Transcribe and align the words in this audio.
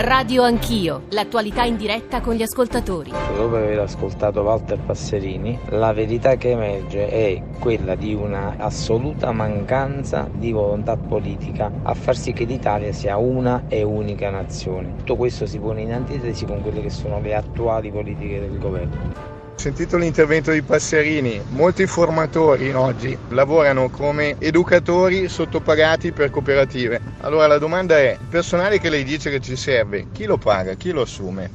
Radio 0.00 0.44
Anch'io, 0.44 1.06
l'attualità 1.08 1.64
in 1.64 1.76
diretta 1.76 2.20
con 2.20 2.34
gli 2.34 2.42
ascoltatori. 2.42 3.10
Dopo 3.10 3.56
aver 3.56 3.80
ascoltato 3.80 4.42
Walter 4.42 4.78
Passerini, 4.78 5.58
la 5.70 5.92
verità 5.92 6.36
che 6.36 6.50
emerge 6.50 7.08
è 7.08 7.42
quella 7.58 7.96
di 7.96 8.14
una 8.14 8.54
assoluta 8.58 9.32
mancanza 9.32 10.28
di 10.32 10.52
volontà 10.52 10.96
politica 10.96 11.72
a 11.82 11.94
far 11.94 12.16
sì 12.16 12.32
che 12.32 12.44
l'Italia 12.44 12.92
sia 12.92 13.16
una 13.16 13.64
e 13.66 13.82
unica 13.82 14.30
nazione. 14.30 14.94
Tutto 14.98 15.16
questo 15.16 15.46
si 15.46 15.58
pone 15.58 15.80
in 15.80 15.92
antitesi 15.92 16.44
con 16.44 16.62
quelle 16.62 16.80
che 16.80 16.90
sono 16.90 17.20
le 17.20 17.34
attuali 17.34 17.90
politiche 17.90 18.38
del 18.38 18.56
governo. 18.56 19.37
Ho 19.58 19.60
sentito 19.60 19.96
l'intervento 19.96 20.52
di 20.52 20.62
Passerini, 20.62 21.42
molti 21.48 21.84
formatori 21.88 22.72
oggi 22.72 23.18
lavorano 23.30 23.90
come 23.90 24.36
educatori 24.38 25.28
sottopagati 25.28 26.12
per 26.12 26.30
cooperative. 26.30 27.00
Allora 27.22 27.48
la 27.48 27.58
domanda 27.58 27.98
è, 27.98 28.16
il 28.20 28.26
personale 28.30 28.78
che 28.78 28.88
lei 28.88 29.02
dice 29.02 29.30
che 29.30 29.40
ci 29.40 29.56
serve, 29.56 30.06
chi 30.12 30.26
lo 30.26 30.36
paga, 30.36 30.74
chi 30.74 30.92
lo 30.92 31.00
assume? 31.00 31.50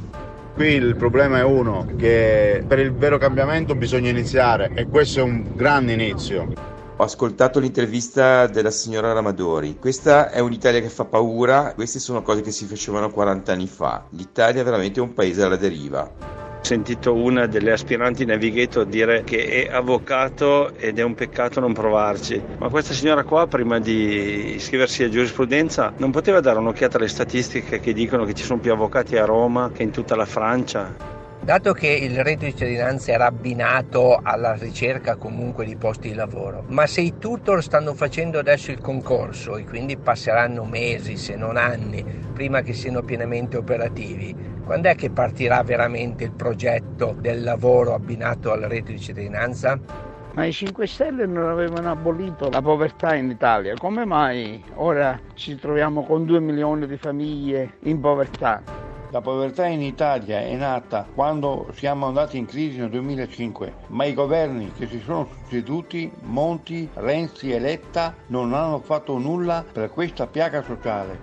Qui 0.54 0.68
il 0.68 0.98
problema 0.98 1.38
è 1.38 1.44
uno, 1.44 1.94
che 1.98 2.62
per 2.68 2.80
il 2.80 2.92
vero 2.92 3.18
cambiamento 3.18 3.74
bisogna 3.74 4.10
iniziare 4.10 4.72
e 4.76 4.90
questo 4.90 5.22
è 5.22 5.24
un 5.24 5.56
grande 5.56 5.94
inizio. 5.94 6.52
Ho 6.98 7.04
ascoltato 7.06 7.60
l'intervista 7.60 8.48
della 8.48 8.72
signora 8.72 9.14
Ramadori. 9.14 9.78
Questa 9.80 10.30
è 10.30 10.40
un'Italia 10.40 10.82
che 10.82 10.90
fa 10.90 11.06
paura, 11.06 11.72
queste 11.74 12.00
sono 12.00 12.22
cose 12.22 12.42
che 12.42 12.52
si 12.52 12.66
facevano 12.66 13.10
40 13.10 13.54
anni 13.54 13.68
fa. 13.68 14.04
L'Italia 14.10 14.60
è 14.60 14.66
veramente 14.66 15.00
un 15.00 15.14
paese 15.14 15.42
alla 15.42 15.56
deriva. 15.56 16.33
Sentito 16.66 17.14
una 17.14 17.46
delle 17.46 17.74
aspiranti 17.74 18.24
navigator 18.24 18.86
dire 18.86 19.26
che 19.26 19.66
è 19.68 19.70
avvocato 19.70 20.74
ed 20.76 20.98
è 20.98 21.02
un 21.02 21.14
peccato 21.14 21.60
non 21.60 21.74
provarci. 21.74 22.42
Ma 22.60 22.70
questa 22.70 22.94
signora 22.94 23.26
qua, 23.26 23.48
prima 23.48 23.80
di 23.80 24.54
iscriversi 24.56 25.04
a 25.04 25.10
giurisprudenza, 25.10 25.94
non 25.98 26.12
poteva 26.12 26.40
dare 26.40 26.60
un'occhiata 26.60 26.96
alle 26.98 27.10
statistiche 27.10 27.82
che 27.82 27.92
dicono 27.92 28.24
che 28.24 28.34
ci 28.34 28.46
sono 28.46 28.62
più 28.62 28.72
avvocati 28.72 29.18
a 29.18 29.26
Roma 29.26 29.72
che 29.74 29.84
in 29.84 29.92
tutta 29.92 30.16
la 30.16 30.26
Francia? 30.26 31.13
Dato 31.44 31.74
che 31.74 31.90
il 31.90 32.24
reddito 32.24 32.46
di 32.46 32.52
cittadinanza 32.52 33.12
era 33.12 33.26
abbinato 33.26 34.18
alla 34.24 34.54
ricerca 34.54 35.18
comunque 35.18 35.66
di 35.66 35.76
posti 35.76 36.08
di 36.08 36.14
lavoro, 36.14 36.64
ma 36.68 36.88
se 36.88 37.02
i 37.02 37.18
tutor 37.20 37.62
stanno 37.62 37.94
facendo 37.94 38.40
adesso 38.40 38.72
il 38.72 38.80
concorso 38.80 39.58
e 39.58 39.66
quindi 39.66 39.98
passeranno 39.98 40.64
mesi, 40.64 41.18
se 41.18 41.36
non 41.36 41.58
anni, 41.58 42.02
prima 42.32 42.62
che 42.62 42.72
siano 42.72 43.02
pienamente 43.02 43.58
operativi, 43.58 44.34
quando 44.64 44.88
è 44.88 44.96
che 44.96 45.10
partirà 45.10 45.62
veramente 45.64 46.24
il 46.24 46.32
progetto 46.32 47.14
del 47.20 47.44
lavoro 47.44 47.94
abbinato 47.94 48.54
al 48.54 48.62
reddito 48.62 48.92
di 48.92 49.00
cittadinanza? 49.00 49.78
Ma 50.36 50.46
i 50.46 50.54
5 50.54 50.88
Stelle 50.88 51.26
non 51.26 51.50
avevano 51.50 51.92
abolito 51.92 52.50
la 52.50 52.62
povertà 52.62 53.16
in 53.16 53.30
Italia, 53.30 53.74
come 53.76 54.06
mai 54.06 54.64
ora 54.76 55.20
ci 55.34 55.60
troviamo 55.60 56.06
con 56.06 56.24
2 56.24 56.40
milioni 56.40 56.88
di 56.88 56.96
famiglie 56.96 57.74
in 57.82 58.00
povertà? 58.00 58.83
La 59.14 59.22
povertà 59.22 59.68
in 59.68 59.84
Italia 59.84 60.40
è 60.40 60.56
nata 60.56 61.06
quando 61.14 61.68
siamo 61.76 62.08
andati 62.08 62.40
in 62.40 62.48
crisi 62.48 62.80
nel 62.80 62.90
2005, 62.90 63.74
ma 63.90 64.06
i 64.06 64.16
governi 64.16 64.72
che 64.76 64.88
si 64.88 65.00
sono 65.06 65.28
succeduti, 65.32 66.12
Monti, 66.22 66.90
Renzi 66.96 67.52
e 67.52 67.60
Letta, 67.60 68.16
non 68.30 68.56
hanno 68.56 68.80
fatto 68.80 69.20
nulla 69.20 69.64
per 69.72 69.92
questa 69.92 70.26
piaga 70.26 70.64
sociale. 70.64 71.20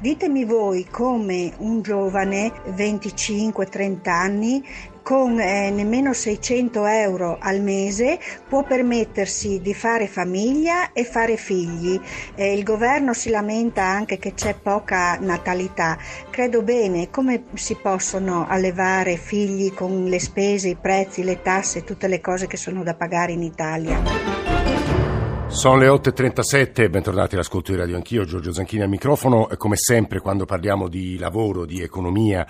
Ditemi 0.00 0.46
voi 0.46 0.86
come 0.90 1.52
un 1.58 1.82
giovane 1.82 2.52
25-30 2.70 4.08
anni 4.08 4.64
con 5.06 5.38
eh, 5.38 5.70
nemmeno 5.70 6.12
600 6.12 6.84
euro 6.84 7.36
al 7.38 7.60
mese 7.60 8.18
può 8.48 8.64
permettersi 8.64 9.60
di 9.60 9.72
fare 9.72 10.08
famiglia 10.08 10.92
e 10.92 11.04
fare 11.04 11.36
figli. 11.36 11.96
Eh, 12.34 12.52
il 12.52 12.64
governo 12.64 13.14
si 13.14 13.30
lamenta 13.30 13.84
anche 13.84 14.18
che 14.18 14.34
c'è 14.34 14.56
poca 14.60 15.16
natalità. 15.20 15.96
Credo 16.28 16.62
bene, 16.62 17.08
come 17.08 17.44
si 17.54 17.76
possono 17.76 18.48
allevare 18.48 19.16
figli 19.16 19.72
con 19.72 20.06
le 20.06 20.18
spese, 20.18 20.70
i 20.70 20.74
prezzi, 20.76 21.22
le 21.22 21.40
tasse, 21.40 21.84
tutte 21.84 22.08
le 22.08 22.20
cose 22.20 22.48
che 22.48 22.56
sono 22.56 22.82
da 22.82 22.94
pagare 22.94 23.30
in 23.30 23.42
Italia? 23.44 24.02
Sono 25.46 25.78
le 25.78 25.86
8.37, 25.86 26.90
bentornati 26.90 27.36
all'ascolto 27.36 27.70
di 27.70 27.78
Radio 27.78 27.94
Anch'io, 27.94 28.24
Giorgio 28.24 28.52
Zanchini 28.52 28.82
al 28.82 28.88
microfono. 28.88 29.46
Come 29.56 29.76
sempre 29.76 30.18
quando 30.18 30.46
parliamo 30.46 30.88
di 30.88 31.16
lavoro, 31.16 31.64
di 31.64 31.80
economia, 31.80 32.44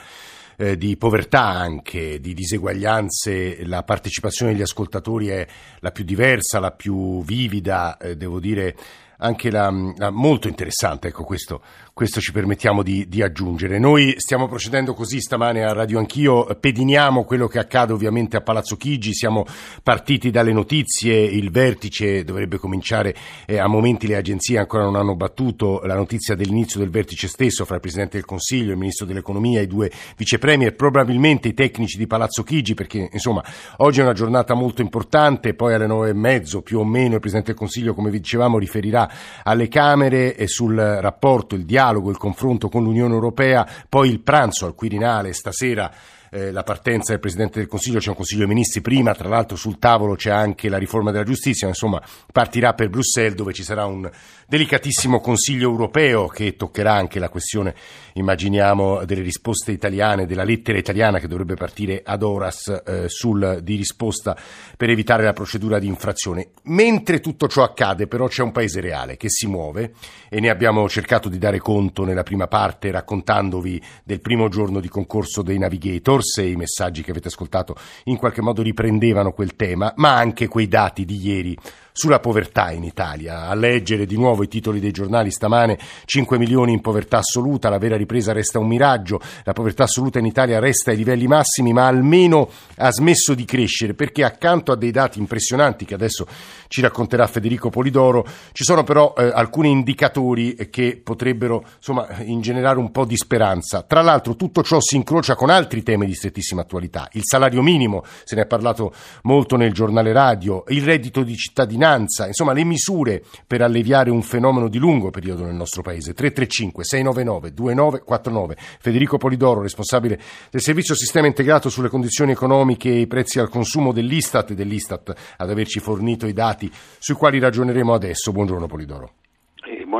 eh, 0.56 0.76
di 0.76 0.96
povertà 0.96 1.42
anche, 1.42 2.20
di 2.20 2.34
diseguaglianze, 2.34 3.64
la 3.66 3.82
partecipazione 3.82 4.52
degli 4.52 4.62
ascoltatori 4.62 5.28
è 5.28 5.46
la 5.80 5.90
più 5.90 6.04
diversa, 6.04 6.60
la 6.60 6.72
più 6.72 7.22
vivida, 7.22 7.96
eh, 7.98 8.16
devo 8.16 8.40
dire 8.40 8.76
anche 9.18 9.50
la, 9.50 9.72
la, 9.96 10.10
molto 10.10 10.48
interessante, 10.48 11.08
ecco 11.08 11.24
questo, 11.24 11.62
questo 11.96 12.20
ci 12.20 12.30
permettiamo 12.30 12.82
di, 12.82 13.08
di, 13.08 13.22
aggiungere. 13.22 13.78
Noi 13.78 14.16
stiamo 14.18 14.48
procedendo 14.48 14.92
così 14.92 15.18
stamane 15.18 15.64
a 15.64 15.72
Radio 15.72 15.98
Anch'io, 15.98 16.44
pediniamo 16.44 17.24
quello 17.24 17.46
che 17.46 17.58
accade 17.58 17.94
ovviamente 17.94 18.36
a 18.36 18.42
Palazzo 18.42 18.76
Chigi, 18.76 19.14
siamo 19.14 19.46
partiti 19.82 20.30
dalle 20.30 20.52
notizie, 20.52 21.14
il 21.14 21.50
vertice 21.50 22.22
dovrebbe 22.22 22.58
cominciare, 22.58 23.14
eh, 23.46 23.56
a 23.56 23.66
momenti 23.66 24.06
le 24.06 24.16
agenzie 24.16 24.58
ancora 24.58 24.84
non 24.84 24.96
hanno 24.96 25.16
battuto 25.16 25.80
la 25.84 25.94
notizia 25.94 26.34
dell'inizio 26.34 26.80
del 26.80 26.90
vertice 26.90 27.28
stesso 27.28 27.64
fra 27.64 27.76
il 27.76 27.80
Presidente 27.80 28.18
del 28.18 28.26
Consiglio, 28.26 28.72
il 28.72 28.76
Ministro 28.78 29.06
dell'Economia 29.06 29.60
e 29.60 29.62
i 29.62 29.66
due 29.66 29.90
vicepremier, 30.18 30.74
probabilmente 30.74 31.48
i 31.48 31.54
tecnici 31.54 31.96
di 31.96 32.06
Palazzo 32.06 32.42
Chigi, 32.42 32.74
perché 32.74 33.08
insomma 33.10 33.42
oggi 33.78 34.00
è 34.00 34.02
una 34.02 34.12
giornata 34.12 34.52
molto 34.52 34.82
importante, 34.82 35.54
poi 35.54 35.72
alle 35.72 35.86
nove 35.86 36.10
e 36.10 36.14
mezzo 36.14 36.60
più 36.60 36.78
o 36.78 36.84
meno 36.84 37.14
il 37.14 37.20
Presidente 37.20 37.52
del 37.52 37.58
Consiglio, 37.58 37.94
come 37.94 38.10
vi 38.10 38.20
dicevamo, 38.20 38.58
riferirà 38.58 39.10
alle 39.42 39.68
Camere 39.68 40.36
e 40.36 40.46
sul 40.46 40.76
rapporto, 40.76 41.54
il 41.54 41.64
dialogo 41.64 41.84
dialogo, 41.86 42.10
il 42.10 42.19
confronto 42.19 42.69
con 42.69 42.82
l'Unione 42.82 43.14
Europea, 43.14 43.66
poi 43.88 44.10
il 44.10 44.20
pranzo 44.20 44.66
al 44.66 44.74
Quirinale 44.74 45.32
stasera 45.32 45.91
eh, 46.31 46.50
la 46.50 46.62
partenza 46.62 47.12
del 47.12 47.20
Presidente 47.20 47.59
del 47.59 47.69
Consiglio, 47.69 47.98
c'è 47.98 48.09
un 48.09 48.16
Consiglio 48.16 48.41
dei 48.41 48.48
Ministri 48.48 48.81
prima, 48.81 49.14
tra 49.14 49.28
l'altro 49.28 49.56
sul 49.56 49.78
tavolo 49.78 50.14
c'è 50.14 50.31
anche 50.31 50.69
la 50.69 50.78
riforma 50.78 51.10
della 51.10 51.25
giustizia, 51.25 51.69
insomma 51.69 52.03
partirà 52.32 52.75
per 52.75 52.88
Bruxelles 52.88 53.34
dove 53.34 53.53
ci 53.53 53.62
sarà 53.62 53.84
un 53.87 54.10
delicatissimo 54.48 55.20
Consiglio 55.20 55.69
europeo 55.69 56.26
che 56.26 56.56
toccherà 56.56 56.94
anche 56.94 57.19
la 57.19 57.28
questione, 57.28 57.75
immaginiamo, 58.15 59.04
delle 59.04 59.22
risposte 59.22 59.72
italiane, 59.72 60.26
della 60.26 60.44
lettera 60.44 60.78
italiana 60.78 61.19
che 61.19 61.28
dovrebbe 61.28 61.54
partire 61.54 62.03
ad 62.04 62.22
Horas 62.22 62.82
eh, 62.84 63.09
sul, 63.09 63.60
di 63.62 63.76
risposta 63.76 64.36
per 64.76 64.91
evitare 64.91 65.25
la 65.25 65.32
procedura 65.32 65.78
di 65.78 65.86
infrazione. 65.86 66.50
Mentre 66.65 67.20
tutto 67.20 67.48
ciò 67.48 67.62
accade 67.62 68.06
però 68.06 68.26
c'è 68.28 68.42
un 68.42 68.53
paese 68.53 68.81
reale 68.81 69.16
che 69.16 69.28
si 69.28 69.47
muove 69.47 69.92
e 70.28 70.41
ne 70.41 70.50
abbiamo 70.50 70.88
cercato 70.88 71.28
di 71.28 71.38
dare 71.38 71.59
conto 71.59 72.04
nella 72.04 72.22
prima 72.22 72.47
parte 72.47 72.91
raccontandovi 72.91 73.82
del 74.04 74.20
primo 74.20 74.48
giorno 74.48 74.81
di 74.81 74.88
concorso 74.88 75.42
dei 75.42 75.59
Navigators 75.59 76.16
e 76.37 76.49
i 76.50 76.56
messaggi 76.56 77.03
che 77.03 77.10
avete 77.10 77.28
ascoltato 77.28 77.77
in 78.04 78.16
qualche 78.16 78.43
modo 78.43 78.62
riprendevano 78.62 79.32
quel 79.32 79.56
tema, 79.56 79.93
ma 79.97 80.16
anche 80.16 80.49
quei 80.49 80.69
dati 80.69 81.04
di 81.04 81.19
ieri 81.27 81.56
sulla 81.96 82.20
povertà 82.20 82.70
in 82.72 82.84
Italia. 82.84 83.48
A 83.48 83.54
leggere 83.54 84.04
di 84.04 84.18
nuovo 84.18 84.42
i 84.42 84.48
titoli 84.48 84.80
dei 84.80 84.90
giornali 84.90 85.30
stamane, 85.30 85.78
5 86.04 86.36
milioni 86.36 86.74
in 86.74 86.82
povertà 86.82 87.18
assoluta, 87.18 87.70
la 87.70 87.78
vera 87.78 87.96
ripresa 87.96 88.34
resta 88.34 88.58
un 88.58 88.66
miraggio, 88.66 89.18
la 89.44 89.54
povertà 89.54 89.84
assoluta 89.84 90.18
in 90.18 90.26
Italia 90.26 90.58
resta 90.58 90.90
ai 90.90 90.98
livelli 90.98 91.26
massimi, 91.26 91.72
ma 91.72 91.86
almeno 91.86 92.50
ha 92.76 92.90
smesso 92.90 93.32
di 93.32 93.46
crescere, 93.46 93.94
perché 93.94 94.24
accanto 94.24 94.72
a 94.72 94.76
dei 94.76 94.90
dati 94.90 95.18
impressionanti 95.18 95.86
che 95.86 95.94
adesso 95.94 96.26
ci 96.68 96.82
racconterà 96.82 97.26
Federico 97.26 97.70
Polidoro, 97.70 98.26
ci 98.52 98.64
sono 98.64 98.84
però 98.84 99.14
eh, 99.16 99.30
alcuni 99.32 99.70
indicatori 99.70 100.68
che 100.68 101.00
potrebbero 101.02 101.64
insomma, 101.76 102.08
ingenerare 102.24 102.78
un 102.78 102.90
po' 102.90 103.06
di 103.06 103.16
speranza. 103.16 103.82
Tra 103.82 104.02
l'altro 104.02 104.36
tutto 104.36 104.62
ciò 104.62 104.80
si 104.80 104.96
incrocia 104.96 105.34
con 105.34 105.48
altri 105.48 105.82
temi 105.82 106.04
di 106.04 106.14
strettissima 106.14 106.60
attualità. 106.60 107.08
Il 107.12 107.22
salario 107.24 107.62
minimo, 107.62 108.04
se 108.24 108.34
ne 108.34 108.42
è 108.42 108.46
parlato 108.46 108.92
molto 109.22 109.56
nel 109.56 109.72
giornale 109.72 110.12
radio, 110.12 110.64
il 110.68 110.82
reddito 110.82 111.22
di 111.22 111.34
cittadinanza, 111.36 111.84
finanza, 111.86 112.26
insomma 112.26 112.52
le 112.52 112.64
misure 112.64 113.22
per 113.47 113.62
alleviare 113.62 114.10
un 114.10 114.22
fenomeno 114.22 114.69
di 114.69 114.78
lungo 114.78 115.10
periodo 115.10 115.44
nel 115.44 115.54
nostro 115.54 115.82
paese. 115.82 116.12
335 116.12 116.84
699 116.84 117.54
2949. 117.54 118.56
Federico 118.80 119.18
Polidoro, 119.18 119.62
responsabile 119.62 120.18
del 120.50 120.60
servizio 120.60 120.97
sistema 120.97 121.28
integrato 121.28 121.68
sulle 121.68 121.88
condizioni 121.88 122.33
economiche 122.33 122.88
e 122.88 123.00
i 123.00 123.06
prezzi 123.06 123.38
al 123.38 123.48
consumo 123.48 123.92
dell'Istat 123.92 124.50
e 124.50 124.54
dell'Istat 124.54 125.15
ad 125.36 125.50
averci 125.50 125.78
fornito 125.78 126.27
i 126.27 126.33
dati 126.33 126.71
sui 126.98 127.15
quali 127.15 127.38
ragioneremo 127.38 127.94
adesso. 127.94 128.33
Buongiorno 128.33 128.66
Polidoro. 128.66 129.12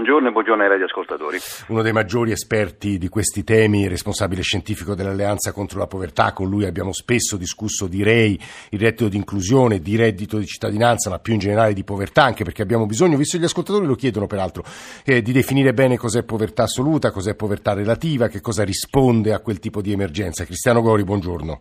Buongiorno 0.07 0.31
e 0.31 0.33
buongiorno 0.35 0.63
ai 0.63 0.69
radioascoltatori. 0.69 1.39
Uno 1.67 1.83
dei 1.83 1.91
maggiori 1.91 2.31
esperti 2.31 2.97
di 2.97 3.09
questi 3.09 3.43
temi, 3.43 3.89
responsabile 3.89 4.41
scientifico 4.41 4.95
dell'Alleanza 4.95 5.51
contro 5.51 5.81
la 5.81 5.89
povertà, 5.89 6.33
con 6.33 6.49
lui 6.49 6.65
abbiamo 6.65 6.93
spesso 6.93 7.37
discusso 7.37 7.89
di 7.89 8.05
REI, 8.05 8.41
il 8.71 8.79
reddito 8.79 9.09
di 9.09 9.17
inclusione, 9.17 9.81
di 9.81 9.97
reddito 9.97 10.39
di 10.39 10.47
cittadinanza, 10.47 11.11
ma 11.11 11.19
più 11.19 11.33
in 11.33 11.41
generale 11.41 11.73
di 11.73 11.83
povertà, 11.83 12.23
anche 12.23 12.45
perché 12.45 12.63
abbiamo 12.63 12.87
bisogno, 12.87 13.17
visto 13.17 13.37
che 13.37 13.43
gli 13.43 13.47
ascoltatori 13.47 13.85
lo 13.85 13.97
chiedono 13.97 14.29
peraltro, 14.29 14.63
eh, 15.05 15.23
di 15.23 15.33
definire 15.33 15.75
bene 15.75 15.97
cos'è 15.97 16.23
povertà 16.23 16.63
assoluta, 16.63 17.11
cos'è 17.11 17.35
povertà 17.35 17.73
relativa, 17.73 18.29
che 18.29 18.41
cosa 18.41 18.63
risponde 18.63 19.33
a 19.33 19.41
quel 19.41 19.59
tipo 19.59 19.83
di 19.83 19.91
emergenza. 19.91 20.45
Cristiano 20.45 20.83
Gori, 20.83 21.03
buongiorno. 21.03 21.61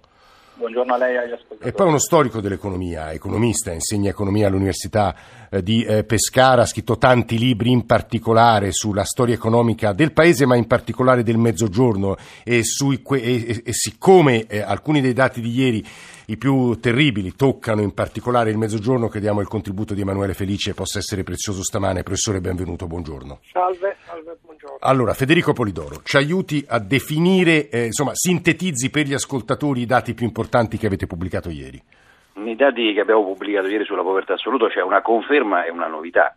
Buongiorno 0.57 0.93
a 0.93 0.97
lei 0.97 1.15
e 1.15 1.17
agli 1.17 1.31
ascoltatori. 1.31 1.69
E 1.69 1.73
poi 1.73 1.87
uno 1.87 1.97
storico 1.97 2.39
dell'economia, 2.39 3.11
economista, 3.11 3.73
insegna 3.73 4.09
economia 4.09 4.47
all'Università 4.47 5.13
eh, 5.49 5.61
di 5.61 5.83
eh, 5.83 6.05
Pescara, 6.05 6.61
ha 6.61 6.65
scritto 6.65 6.97
tanti 6.97 7.37
libri 7.37 7.71
in 7.71 7.85
particolare 7.85 8.71
sulla 8.71 9.03
storia 9.03 9.35
economica 9.35 9.91
del 9.91 10.13
paese, 10.13 10.45
ma 10.45 10.55
in 10.55 10.65
particolare 10.65 11.23
del 11.23 11.37
Mezzogiorno 11.37 12.15
e, 12.45 12.63
sui, 12.63 13.01
e, 13.03 13.63
e 13.65 13.73
siccome 13.73 14.45
eh, 14.47 14.61
alcuni 14.61 15.01
dei 15.01 15.13
dati 15.13 15.41
di 15.41 15.49
ieri 15.49 15.85
i 16.27 16.37
più 16.37 16.79
terribili 16.79 17.35
toccano 17.35 17.81
in 17.81 17.93
particolare 17.93 18.49
il 18.49 18.57
Mezzogiorno, 18.57 19.09
crediamo 19.09 19.41
il 19.41 19.47
contributo 19.47 19.93
di 19.93 20.01
Emanuele 20.01 20.33
Felice 20.33 20.73
possa 20.73 20.99
essere 20.99 21.23
prezioso 21.23 21.63
stamane. 21.63 22.01
Professore, 22.01 22.41
benvenuto, 22.41 22.87
buongiorno. 22.87 23.41
Salve, 23.51 23.97
salve, 24.07 24.37
buongiorno. 24.41 24.54
Allora, 24.79 25.13
Federico 25.13 25.53
Polidoro, 25.53 26.01
ci 26.03 26.17
aiuti 26.17 26.63
a 26.67 26.79
definire, 26.79 27.69
eh, 27.69 27.85
insomma, 27.85 28.11
sintetizzi 28.13 28.89
per 28.89 29.05
gli 29.05 29.13
ascoltatori 29.13 29.81
i 29.81 29.85
dati 29.85 30.13
più 30.13 30.25
importanti 30.25 30.77
che 30.77 30.87
avete 30.87 31.07
pubblicato 31.07 31.49
ieri. 31.49 31.81
Nei 32.33 32.55
dati 32.55 32.93
che 32.93 32.99
abbiamo 32.99 33.23
pubblicato 33.23 33.67
ieri 33.67 33.85
sulla 33.85 34.01
povertà 34.01 34.33
assoluta 34.33 34.67
c'è 34.67 34.81
una 34.81 35.01
conferma 35.01 35.63
e 35.63 35.71
una 35.71 35.87
novità. 35.87 36.35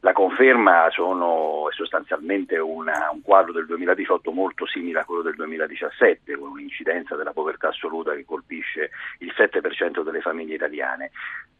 La 0.00 0.12
conferma 0.12 0.86
sono 0.90 1.66
sostanzialmente 1.70 2.56
una, 2.56 3.10
un 3.12 3.20
quadro 3.20 3.52
del 3.52 3.66
2018 3.66 4.30
molto 4.30 4.64
simile 4.64 5.00
a 5.00 5.04
quello 5.04 5.22
del 5.22 5.34
2017, 5.34 6.36
con 6.36 6.50
un'incidenza 6.50 7.16
della 7.16 7.32
povertà 7.32 7.68
assoluta 7.68 8.14
che 8.14 8.24
colpisce 8.24 8.90
il 9.18 9.32
7% 9.36 10.04
delle 10.04 10.20
famiglie 10.20 10.54
italiane. 10.54 11.10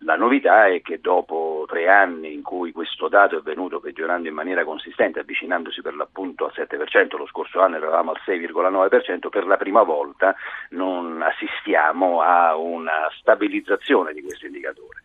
La 0.02 0.14
novità 0.16 0.66
è 0.68 0.80
che 0.80 1.00
dopo 1.00 1.64
tre 1.68 1.88
anni 1.88 2.32
in 2.32 2.42
cui 2.42 2.70
questo 2.70 3.08
dato 3.08 3.36
è 3.36 3.42
venuto 3.42 3.80
peggiorando 3.80 4.28
in 4.28 4.34
maniera 4.34 4.64
consistente, 4.64 5.18
avvicinandosi 5.18 5.82
per 5.82 5.94
l'appunto 5.96 6.44
al 6.44 6.52
7%, 6.54 7.16
lo 7.16 7.26
scorso 7.26 7.60
anno 7.60 7.76
eravamo 7.76 8.12
al 8.12 8.20
6,9%, 8.24 9.28
per 9.28 9.46
la 9.46 9.56
prima 9.56 9.82
volta 9.82 10.36
non 10.70 11.20
assistiamo 11.22 12.20
a 12.20 12.56
una 12.56 13.08
stabilizzazione 13.18 14.12
di 14.12 14.22
questo 14.22 14.46
indicatore. 14.46 15.00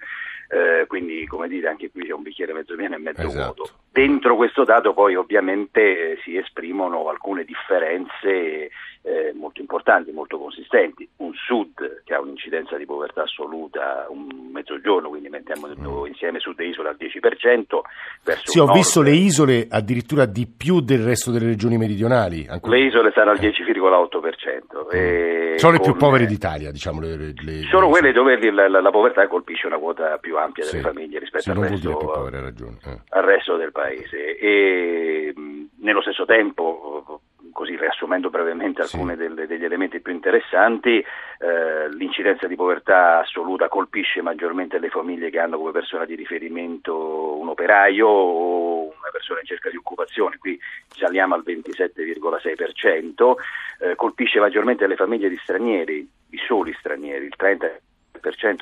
Eh, 0.50 0.86
quindi 0.88 1.26
come 1.26 1.48
dire 1.48 1.70
anche 1.70 1.90
qui 1.90 2.06
c'è 2.06 2.14
un 2.14 2.22
bicchiere 2.22 2.54
mezzo 2.54 2.76
pieno 2.76 2.94
e 2.94 3.00
mezzo 3.00 3.22
Esatto. 3.22 3.54
vuoto. 3.56 3.83
Dentro 3.94 4.36
questo 4.36 4.64
dato 4.64 4.92
poi 4.94 5.14
ovviamente 5.16 6.14
eh, 6.14 6.18
si 6.24 6.36
esprimono 6.36 7.08
alcune 7.10 7.44
differenze 7.44 8.72
eh, 9.06 9.34
molto 9.36 9.62
importanti, 9.62 10.12
molto 10.12 10.40
consistenti. 10.40 11.08
Un 11.18 11.32
sud 11.36 12.02
che 12.04 12.14
ha 12.16 12.20
un'incidenza 12.20 12.76
di 12.78 12.86
povertà 12.88 13.22
assoluta, 13.24 14.08
un 14.10 14.50
mezzogiorno, 14.52 15.10
quindi 15.10 15.30
mettiamo 15.30 15.68
Mm. 15.68 16.06
insieme 16.08 16.40
sud 16.40 16.60
e 16.62 16.68
isole 16.70 16.90
al 16.90 16.96
10%, 16.98 17.82
verso 18.24 18.50
Sì, 18.52 18.58
ho 18.60 18.66
nord- 18.66 18.78
visto 18.78 19.02
le 19.04 19.12
isole 19.12 19.68
addirittura 19.70 20.26
di 20.26 20.48
più 20.48 20.80
del 20.82 21.04
resto 21.04 21.30
delle 21.32 21.46
regioni 21.46 21.78
meridionali. 21.78 22.48
ancora. 22.50 22.76
le 22.76 22.86
isole 22.86 23.12
stanno 23.12 23.30
al 23.32 23.38
10,8%. 23.40 24.90
e 24.90 25.54
Sono 25.58 25.74
le 25.74 25.80
più 25.82 25.96
povere 25.96 26.26
d'Italia, 26.26 26.72
diciamo. 26.72 27.00
Le, 27.00 27.16
le- 27.16 27.34
le- 27.44 27.62
Sono 27.70 27.86
le- 27.86 27.92
quelle 27.92 28.12
dove 28.12 28.52
la, 28.52 28.68
la- 28.68 28.82
la 28.82 28.90
povertà 28.92 29.28
colpisce 29.28 29.68
una 29.68 29.78
quota 29.78 30.18
più 30.18 30.38
ampia 30.38 30.64
delle 30.66 30.78
Sì. 30.78 30.84
famiglie 30.84 31.20
rispetto 31.20 31.52
al 31.52 31.58
resto, 31.58 31.96
povere, 31.98 32.48
eh. 32.48 33.00
al 33.10 33.24
resto 33.24 33.56
del 33.58 33.72
paese. 33.72 33.83
E 33.90 35.34
mh, 35.36 35.64
nello 35.80 36.02
stesso 36.02 36.26
tempo, 36.26 37.22
così 37.52 37.76
riassumendo 37.78 38.30
brevemente 38.30 38.82
alcuni 38.82 39.16
delle- 39.16 39.48
degli 39.48 39.64
elementi 39.64 40.00
più 40.02 40.12
interessanti, 40.12 40.98
eh, 40.98 41.90
l'incidenza 41.94 42.48
di 42.48 42.56
povertà 42.56 43.20
assoluta 43.20 43.68
colpisce 43.70 44.22
maggiormente 44.22 44.80
le 44.80 44.90
famiglie 44.90 45.30
che 45.30 45.40
hanno 45.40 45.58
come 45.58 45.72
persona 45.72 46.06
di 46.06 46.16
riferimento 46.16 47.38
un 47.38 47.48
operaio 47.50 48.08
o 48.08 48.84
una 48.84 49.12
persona 49.12 49.40
in 49.40 49.46
cerca 49.46 49.70
di 49.70 49.78
occupazione, 49.78 50.38
qui 50.38 50.60
saliamo 50.88 51.36
al 51.36 51.44
27,6%, 51.46 53.36
eh, 53.80 53.96
colpisce 53.96 54.40
maggiormente 54.40 54.88
le 54.88 54.96
famiglie 54.96 55.30
di 55.30 55.38
stranieri, 55.44 56.10
i 56.30 56.38
soli 56.48 56.74
stranieri, 56.80 57.26
il 57.26 57.34
30% 57.38 57.92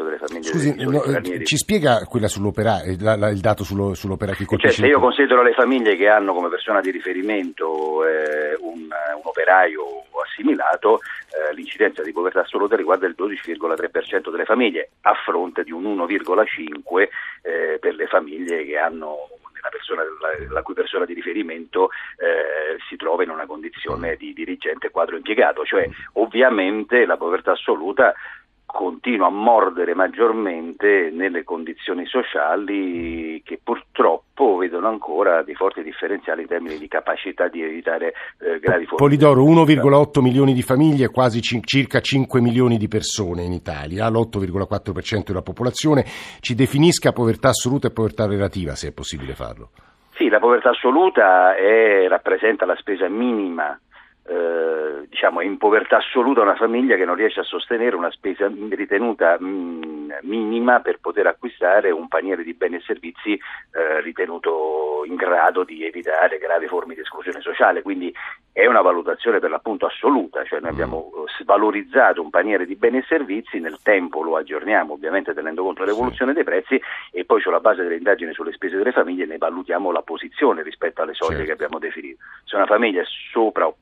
delle 0.03 0.17
famiglie 0.17 0.43
Scusi, 0.43 0.69
soli 0.69 0.83
no, 0.83 1.03
eh, 1.03 1.07
stranieri. 1.09 1.45
ci 1.45 1.57
spiega 1.57 1.99
quella 2.09 2.27
sull'opera, 2.27 2.81
eh, 2.81 2.97
la- 2.99 3.15
la- 3.15 3.29
il 3.29 3.39
dato 3.39 3.63
sullo- 3.63 3.93
sull'opera 3.93 4.31
che 4.31 4.39
Cioè, 4.39 4.47
colpisce? 4.47 4.81
se 4.81 4.87
io 4.87 4.99
considero 4.99 5.43
le 5.43 5.53
famiglie 5.53 5.95
che 5.95 6.07
hanno 6.07 6.33
come 6.33 6.49
persona 6.49 6.81
di 6.81 6.89
riferimento 6.91 8.05
eh, 8.05 8.55
un, 8.59 8.79
un 8.81 9.21
operaio 9.23 9.83
assimilato, 10.25 10.99
eh, 11.29 11.53
l'incidenza 11.53 12.01
di 12.01 12.11
povertà 12.11 12.41
assoluta 12.41 12.75
riguarda 12.75 13.05
il 13.07 13.13
12,3% 13.15 14.31
delle 14.31 14.45
famiglie, 14.45 14.91
a 15.01 15.13
fronte 15.25 15.63
di 15.63 15.71
un 15.71 15.85
1,5% 15.85 17.09
eh, 17.43 17.77
per 17.79 17.95
le 17.95 18.07
famiglie 18.07 18.65
che 18.65 18.77
hanno 18.77 19.15
la, 19.61 19.69
persona, 19.69 20.01
la, 20.01 20.53
la 20.53 20.61
cui 20.63 20.73
persona 20.73 21.05
di 21.05 21.13
riferimento 21.13 21.89
eh, 22.17 22.77
si 22.89 22.95
trova 22.95 23.21
in 23.23 23.29
una 23.29 23.45
condizione 23.45 24.15
di 24.15 24.33
dirigente 24.33 24.89
quadro 24.89 25.15
impiegato, 25.17 25.63
cioè 25.65 25.87
ovviamente 26.13 27.05
la 27.05 27.17
povertà 27.17 27.51
assoluta 27.51 28.13
continua 28.71 29.27
a 29.27 29.31
mordere 29.31 29.93
maggiormente 29.93 31.11
nelle 31.11 31.43
condizioni 31.43 32.05
sociali 32.05 33.41
che 33.43 33.59
purtroppo 33.63 34.57
vedono 34.57 34.87
ancora 34.87 35.43
dei 35.43 35.55
forti 35.55 35.83
differenziali 35.83 36.43
in 36.43 36.47
termini 36.47 36.77
di 36.77 36.87
capacità 36.87 37.47
di 37.47 37.61
evitare 37.61 38.13
eh, 38.39 38.59
gravi 38.59 38.85
forme. 38.85 38.97
Polidoro, 38.97 39.43
1,8 39.43 40.21
milioni 40.21 40.53
di 40.53 40.61
famiglie, 40.61 41.09
quasi 41.09 41.41
cin- 41.41 41.63
circa 41.63 41.99
5 41.99 42.41
milioni 42.41 42.77
di 42.77 42.87
persone 42.87 43.43
in 43.43 43.51
Italia, 43.51 44.09
l'8,4% 44.09 45.23
della 45.27 45.41
popolazione. 45.41 46.03
Ci 46.39 46.55
definisca 46.55 47.11
povertà 47.11 47.49
assoluta 47.49 47.87
e 47.87 47.91
povertà 47.91 48.25
relativa, 48.25 48.75
se 48.75 48.89
è 48.89 48.93
possibile 48.93 49.33
farlo. 49.33 49.69
Sì, 50.15 50.29
la 50.29 50.39
povertà 50.39 50.69
assoluta 50.69 51.55
è- 51.55 52.07
rappresenta 52.07 52.65
la 52.65 52.75
spesa 52.75 53.07
minima 53.07 53.77
eh, 54.27 55.07
diciamo 55.07 55.41
in 55.41 55.57
povertà 55.57 55.97
assoluta 55.97 56.41
una 56.41 56.55
famiglia 56.55 56.95
che 56.95 57.05
non 57.05 57.15
riesce 57.15 57.39
a 57.39 57.43
sostenere 57.43 57.95
una 57.95 58.11
spesa 58.11 58.49
ritenuta 58.69 59.39
mh, 59.39 60.19
minima 60.21 60.79
per 60.79 60.99
poter 60.99 61.27
acquistare 61.27 61.91
un 61.91 62.07
paniere 62.07 62.43
di 62.43 62.53
beni 62.53 62.75
e 62.75 62.81
servizi 62.81 63.33
eh, 63.33 64.01
ritenuto 64.01 65.03
in 65.05 65.15
grado 65.15 65.63
di 65.63 65.83
evitare 65.85 66.37
gravi 66.37 66.67
forme 66.67 66.93
di 66.93 67.01
esclusione 67.01 67.41
sociale, 67.41 67.81
quindi 67.81 68.13
è 68.53 68.65
una 68.67 68.81
valutazione 68.81 69.39
per 69.39 69.49
l'appunto 69.49 69.85
assoluta, 69.85 70.43
cioè 70.43 70.59
noi 70.59 70.69
abbiamo 70.71 71.11
eh, 71.15 71.41
svalorizzato 71.41 72.21
un 72.21 72.29
paniere 72.29 72.65
di 72.65 72.75
beni 72.75 72.97
e 72.97 73.05
servizi, 73.07 73.59
nel 73.59 73.81
tempo 73.81 74.21
lo 74.21 74.37
aggiorniamo 74.37 74.93
ovviamente 74.93 75.33
tenendo 75.33 75.63
conto 75.63 75.83
dell'evoluzione 75.83 76.33
dei 76.33 76.43
prezzi 76.43 76.79
e 77.11 77.25
poi 77.25 77.41
sulla 77.41 77.59
base 77.59 77.81
delle 77.81 77.97
indagini 77.97 78.33
sulle 78.33 78.51
spese 78.53 78.77
delle 78.77 78.91
famiglie 78.91 79.25
ne 79.25 79.37
valutiamo 79.37 79.91
la 79.91 80.01
posizione 80.01 80.61
rispetto 80.61 81.01
alle 81.01 81.13
soglie 81.13 81.29
Certo. 81.37 81.45
che 81.45 81.51
abbiamo 81.53 81.79
definito. 81.79 82.23
Se 82.43 82.55
una 82.55 82.65
famiglia 82.65 83.01
è 83.01 83.05
sopra 83.31 83.67
o 83.67 83.75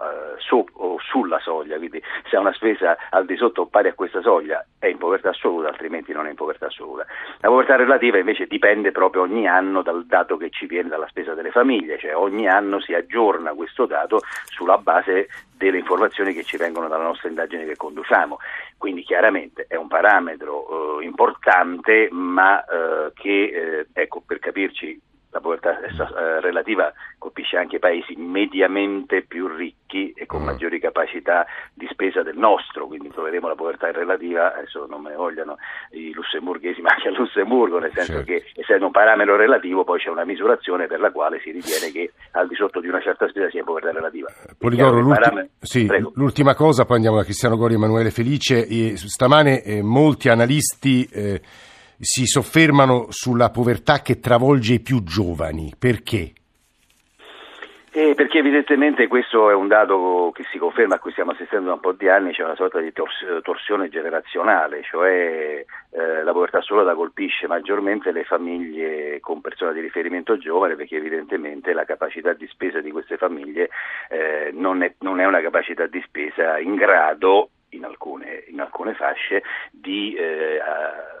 eh, 0.00 0.38
so- 0.38 0.66
o 0.72 0.98
sulla 1.00 1.38
soglia, 1.40 1.76
quindi 1.76 2.02
se 2.28 2.36
ha 2.36 2.40
una 2.40 2.52
spesa 2.52 2.96
al 3.10 3.26
di 3.26 3.36
sotto 3.36 3.62
o 3.62 3.66
pari 3.66 3.88
a 3.88 3.94
questa 3.94 4.20
soglia 4.22 4.64
è 4.78 4.86
in 4.86 4.98
povertà 4.98 5.30
assoluta, 5.30 5.68
altrimenti 5.68 6.12
non 6.12 6.26
è 6.26 6.30
in 6.30 6.34
povertà 6.36 6.66
assoluta. 6.66 7.06
La 7.40 7.48
povertà 7.48 7.76
relativa 7.76 8.18
invece 8.18 8.46
dipende 8.46 8.90
proprio 8.90 9.22
ogni 9.22 9.46
anno 9.46 9.82
dal 9.82 10.04
dato 10.06 10.36
che 10.36 10.50
ci 10.50 10.66
viene 10.66 10.88
dalla 10.88 11.08
spesa 11.08 11.34
delle 11.34 11.50
famiglie, 11.50 11.98
cioè 11.98 12.16
ogni 12.16 12.48
anno 12.48 12.80
si 12.80 12.94
aggiorna 12.94 13.52
questo 13.52 13.86
dato 13.86 14.20
sulla 14.46 14.78
base 14.78 15.28
delle 15.56 15.78
informazioni 15.78 16.32
che 16.32 16.42
ci 16.42 16.56
vengono 16.56 16.88
dalla 16.88 17.04
nostra 17.04 17.28
indagine 17.28 17.64
che 17.64 17.76
conduciamo. 17.76 18.38
Quindi 18.76 19.02
chiaramente 19.02 19.66
è 19.68 19.76
un 19.76 19.86
parametro 19.86 21.00
eh, 21.00 21.04
importante, 21.04 22.08
ma 22.10 22.64
eh, 22.64 23.12
che, 23.14 23.28
eh, 23.30 23.86
ecco, 23.92 24.22
per 24.26 24.40
capirci, 24.40 25.00
la 25.32 25.40
povertà 25.40 25.80
eh, 25.80 26.40
relativa 26.40 26.92
colpisce 27.18 27.56
anche 27.56 27.78
paesi 27.78 28.14
mediamente 28.16 29.22
più 29.22 29.46
ricchi 29.48 30.12
e 30.14 30.26
con 30.26 30.42
maggiori 30.44 30.78
capacità 30.78 31.46
di 31.72 31.86
spesa 31.90 32.22
del 32.22 32.36
nostro, 32.36 32.86
quindi 32.86 33.08
troveremo 33.08 33.48
la 33.48 33.54
povertà 33.54 33.90
relativa, 33.90 34.54
adesso 34.54 34.86
non 34.86 35.00
me 35.00 35.10
ne 35.10 35.16
vogliano 35.16 35.56
i 35.92 36.12
lussemburghesi, 36.12 36.80
ma 36.82 36.90
anche 36.90 37.08
a 37.08 37.12
Lussemburgo, 37.12 37.78
nel 37.78 37.92
senso 37.94 38.22
che 38.22 38.44
essendo 38.54 38.86
un 38.86 38.92
parametro 38.92 39.36
relativo 39.36 39.84
poi 39.84 39.98
c'è 39.98 40.10
una 40.10 40.24
misurazione 40.24 40.86
per 40.86 41.00
la 41.00 41.10
quale 41.10 41.40
si 41.40 41.50
ritiene 41.50 41.90
che 41.90 42.12
al 42.32 42.46
di 42.46 42.54
sotto 42.54 42.80
di 42.80 42.88
una 42.88 43.00
certa 43.00 43.26
spesa 43.28 43.48
sia 43.48 43.64
povertà 43.64 43.90
relativa. 43.90 44.28
Polidoro, 44.58 44.90
Chiaro 44.90 44.92
che 44.92 44.98
il 44.98 45.04
l'ulti- 45.04 45.20
parametro- 45.20 45.50
sì, 45.60 46.20
l'ultima 46.20 46.54
cosa, 46.54 46.84
poi 46.84 46.96
andiamo 46.96 47.16
da 47.16 47.24
Cristiano 47.24 47.56
Gori 47.56 47.72
e 47.72 47.76
Emanuele 47.76 48.10
Felice. 48.10 48.66
E 48.66 48.96
stamane 48.96 49.62
eh, 49.62 49.82
molti 49.82 50.28
analisti 50.28 51.08
eh, 51.10 51.40
si 52.04 52.26
soffermano 52.26 53.06
sulla 53.10 53.50
povertà 53.50 54.02
che 54.02 54.18
travolge 54.18 54.74
i 54.74 54.80
più 54.80 55.04
giovani. 55.04 55.72
Perché? 55.78 56.32
Eh, 57.94 58.14
perché 58.16 58.38
evidentemente 58.38 59.06
questo 59.06 59.50
è 59.50 59.54
un 59.54 59.68
dato 59.68 60.32
che 60.34 60.42
si 60.50 60.58
conferma, 60.58 60.96
a 60.96 60.98
cui 60.98 61.12
stiamo 61.12 61.30
assistendo 61.30 61.68
da 61.68 61.74
un 61.74 61.80
po' 61.80 61.92
di 61.92 62.08
anni, 62.08 62.32
c'è 62.32 62.42
una 62.42 62.56
sorta 62.56 62.80
di 62.80 62.90
tors- 62.92 63.40
torsione 63.42 63.88
generazionale, 63.88 64.82
cioè 64.82 65.64
eh, 65.90 66.22
la 66.24 66.32
povertà 66.32 66.58
assoluta 66.58 66.94
colpisce 66.94 67.46
maggiormente 67.46 68.10
le 68.10 68.24
famiglie 68.24 69.20
con 69.20 69.40
persona 69.40 69.70
di 69.70 69.80
riferimento 69.80 70.36
giovane 70.38 70.74
perché 70.74 70.96
evidentemente 70.96 71.72
la 71.72 71.84
capacità 71.84 72.32
di 72.32 72.48
spesa 72.48 72.80
di 72.80 72.90
queste 72.90 73.16
famiglie 73.16 73.68
eh, 74.08 74.50
non, 74.54 74.82
è, 74.82 74.94
non 75.00 75.20
è 75.20 75.26
una 75.26 75.40
capacità 75.40 75.86
di 75.86 76.02
spesa 76.04 76.58
in 76.58 76.74
grado 76.74 77.50
in 77.72 77.84
alcune, 77.84 78.44
in 78.48 78.60
alcune 78.60 78.94
fasce 78.94 79.42
di 79.70 80.14
eh, 80.14 80.58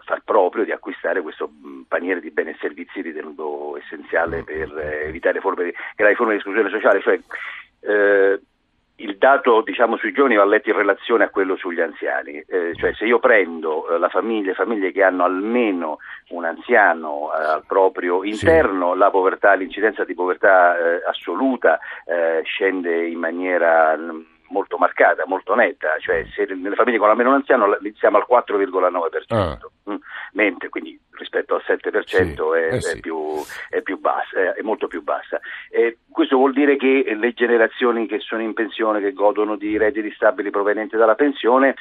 far 0.04 0.22
proprio 0.24 0.64
di 0.64 0.72
acquistare 0.72 1.22
questo 1.22 1.48
mh, 1.48 1.82
paniere 1.88 2.20
di 2.20 2.30
beni 2.30 2.50
e 2.50 2.56
servizi 2.60 3.00
ritenuto 3.00 3.76
essenziale 3.76 4.42
per 4.44 4.76
eh, 4.76 5.08
evitare 5.08 5.40
forme 5.40 5.64
di, 5.64 5.74
gravi 5.96 6.14
forme 6.14 6.32
di 6.32 6.38
esclusione 6.38 6.70
sociale. 6.70 7.00
Cioè, 7.00 7.20
eh, 7.80 8.40
il 8.96 9.16
dato 9.16 9.62
diciamo, 9.62 9.96
sui 9.96 10.12
giovani 10.12 10.36
va 10.36 10.44
letto 10.44 10.70
in 10.70 10.76
relazione 10.76 11.24
a 11.24 11.28
quello 11.28 11.56
sugli 11.56 11.80
anziani, 11.80 12.42
eh, 12.46 12.72
cioè 12.74 12.92
se 12.94 13.04
io 13.04 13.18
prendo 13.18 13.88
eh, 13.88 13.98
la 13.98 14.08
famiglia, 14.08 14.54
famiglie 14.54 14.92
che 14.92 15.02
hanno 15.02 15.24
almeno 15.24 15.98
un 16.28 16.44
anziano 16.44 17.30
eh, 17.34 17.42
al 17.42 17.64
proprio 17.66 18.22
interno, 18.22 18.92
sì. 18.92 18.98
la 18.98 19.10
povertà, 19.10 19.54
l'incidenza 19.54 20.04
di 20.04 20.14
povertà 20.14 20.76
eh, 20.76 21.02
assoluta 21.06 21.80
eh, 22.04 22.42
scende 22.44 23.06
in 23.06 23.18
maniera 23.18 23.96
mm, 23.96 24.20
molto 24.52 24.76
marcata, 24.76 25.24
molto 25.26 25.54
netta, 25.54 25.96
cioè 25.98 26.24
se 26.32 26.44
nelle 26.54 26.76
famiglie 26.76 26.98
con 26.98 27.08
almeno 27.08 27.30
un 27.30 27.36
anziano 27.36 27.76
siamo 27.96 28.18
al 28.18 28.26
4,9%, 28.28 29.34
ah. 29.34 29.58
Mm, 29.90 29.96
mentre 30.34 30.68
quindi 30.68 30.98
rispetto 31.12 31.54
al 31.54 31.62
7% 31.66 32.04
sì, 32.04 32.58
è, 32.58 32.74
eh 32.74 32.80
sì. 32.80 32.96
è, 32.96 33.00
più, 33.00 33.18
è, 33.68 33.80
più 33.82 33.98
bassa, 33.98 34.54
è, 34.54 34.62
molto 34.62 34.86
più 34.86 35.02
bassa. 35.02 35.40
E 35.70 35.98
questo 36.10 36.36
vuol 36.36 36.52
dire 36.52 36.76
che 36.76 37.04
le 37.16 37.32
generazioni 37.32 38.06
che 38.06 38.20
sono 38.20 38.42
in 38.42 38.52
pensione, 38.52 39.00
che 39.00 39.12
godono 39.12 39.56
di 39.56 39.76
redditi 39.76 40.12
stabili 40.12 40.50
provenienti 40.50 40.96
dalla 40.96 41.14
pensione, 41.14 41.74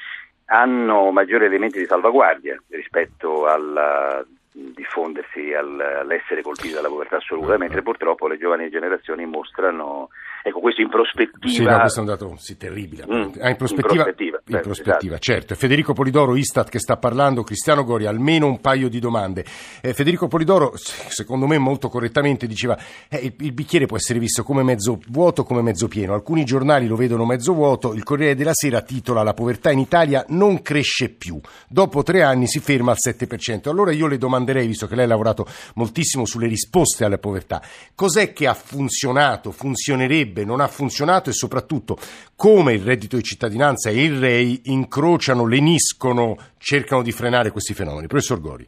hanno 0.46 1.12
maggiori 1.12 1.46
elementi 1.46 1.80
di 1.80 1.86
salvaguardia 1.86 2.62
rispetto 2.70 3.46
al 3.46 4.26
diffondersi 4.54 5.54
all'essere 5.54 6.42
colpiti 6.42 6.74
dalla 6.74 6.90
povertà 6.90 7.18
assoluta, 7.18 7.58
mentre 7.58 7.82
purtroppo 7.82 8.28
le 8.28 8.38
giovani 8.38 8.70
generazioni 8.70 9.26
mostrano 9.26 10.10
Ecco, 10.44 10.60
questo 10.60 10.82
in 10.82 10.90
prospettiva. 10.90 11.54
Sì, 11.54 11.64
no, 11.64 11.80
questo 11.80 12.00
è 12.00 12.02
un 12.02 12.08
dato 12.08 12.36
sì, 12.38 12.58
terribile. 12.58 13.06
Mm, 13.06 13.30
ah, 13.42 13.50
in 13.50 13.56
prospettiva, 13.58 14.08
in 14.08 14.16
prospettiva, 14.16 14.40
in 14.48 14.60
prospettiva 14.62 15.16
esatto. 15.16 15.32
certo. 15.32 15.56
Federico 15.56 15.94
Polidoro, 15.94 16.36
Istat, 16.36 16.70
che 16.70 16.80
sta 16.80 16.98
parlando, 16.98 17.44
Cristiano 17.44 17.84
Gori, 17.84 18.08
almeno 18.08 18.48
un 18.48 18.60
paio 18.60 18.90
di 18.90 19.00
domande. 19.00 19.46
Eh, 19.82 19.94
Federico 19.94 20.28
Polidoro, 20.28 20.74
secondo 20.76 21.46
me 21.46 21.60
molto 21.60 21.90
correttamente, 21.90 22.48
diceva 22.48 22.76
eh, 23.08 23.18
il, 23.18 23.34
il, 23.38 23.52
bicchiere 23.52 23.86
può 23.86 23.98
essere 23.98 24.18
visto 24.18 24.44
come 24.44 24.64
mezzo 24.64 25.00
vuoto, 25.10 25.44
come 25.44 25.62
mezzo 25.62 25.88
pieno. 25.88 26.16
Alcuni 26.16 26.44
giornali 26.44 26.88
lo 26.88 26.96
vedono 26.96 27.24
mezzo 27.24 27.54
vuoto, 27.54 27.94
il 27.94 28.04
Corriere 28.04 28.34
della 28.34 28.54
Sera 28.54 28.82
titola 28.82 29.22
La 29.22 29.36
povertà 29.36 29.70
in 29.70 29.80
Italia 29.80 30.26
non 30.30 30.64
cresce 30.64 31.10
più. 31.10 31.40
Dopo 31.68 32.02
tre 32.02 32.24
anni 32.24 32.48
si 32.48 32.60
ferma 32.60 32.92
al 32.92 32.98
7%. 33.00 33.70
Allora 33.70 33.92
io 33.92 34.08
le 34.08 34.18
domanderei, 34.18 34.66
visto 34.66 34.88
che 34.88 34.96
lei 34.96 35.06
ha 35.06 35.10
lavorato 35.10 35.46
moltissimo 35.76 36.26
sulle 36.26 36.48
risposte 36.48 37.06
alla 37.06 37.20
povertà, 37.20 37.62
cos'è 37.94 38.34
che 38.34 38.48
ha 38.48 38.56
funzionato, 38.56 39.52
funzionerebbe? 39.52 40.31
Potrebbe, 40.32 40.46
non 40.46 40.62
ha 40.62 40.68
funzionato 40.68 41.30
e 41.30 41.34
soprattutto 41.34 41.98
come 42.36 42.74
il 42.74 42.84
reddito 42.84 43.18
di 43.18 43.24
cittadinanza 43.24 43.90
e 43.90 44.04
il 44.04 44.20
REI 44.20 44.62
incrociano, 44.66 45.46
leniscono, 45.46 46.38
cercano 46.58 47.04
di 47.04 47.12
frenare 47.12 47.52
questi 47.52 47.74
fenomeni. 47.74 48.08
Professor 48.08 48.40
Gori. 48.40 48.68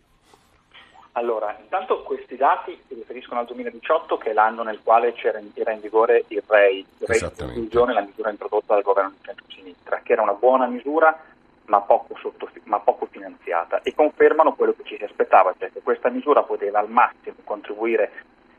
Allora, 1.13 1.55
intanto 1.60 2.01
questi 2.01 2.36
dati 2.36 2.77
si 2.88 2.96
riferiscono 2.96 3.39
al 3.39 3.46
2018 3.46 4.17
che 4.17 4.32
è 4.32 4.34
l'anno 4.34 4.63
nel 4.63 4.79
quale 4.84 5.13
era 5.15 5.39
in 5.39 5.79
vigore 5.79 6.25
il 6.27 6.43
REI, 6.46 6.79
il 6.79 7.08
REI 7.08 7.20
di 7.20 7.43
inclusione, 7.43 7.93
la 7.93 8.01
misura 8.01 8.32
introdotta 8.32 8.74
dal 8.74 8.84
governo 8.84 9.12
di 9.12 9.25
centro-sinistra, 9.25 10.01
che 10.03 10.13
era 10.13 10.24
una 10.24 10.34
buona 10.34 10.65
misura 10.67 11.17
ma 11.65 11.79
poco, 11.79 12.17
sotto, 12.20 12.50
ma 12.63 12.79
poco, 12.79 13.08
finanziata 13.10 13.82
e 13.84 13.96
confermano 13.96 14.53
quello 14.53 14.74
che 14.75 14.84
ci 14.84 14.98
si 14.98 15.03
aspettava, 15.03 15.53
cioè 15.58 15.72
che 15.72 15.82
questa 15.82 16.10
misura 16.10 16.41
poteva 16.43 16.79
al 16.79 16.89
massimo 16.89 17.36
contribuire 17.46 18.12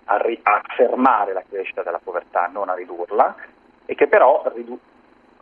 a, 0.04 0.16
ri- 0.18 0.40
a 0.42 0.60
fermare 0.76 1.32
la 1.32 1.42
crescita 1.48 1.82
della 1.82 2.00
povertà, 2.02 2.48
non 2.52 2.68
a 2.68 2.74
ridurla, 2.74 3.34
e 3.86 3.94
che 3.94 4.06
però 4.06 4.42
ridu- 4.54 4.80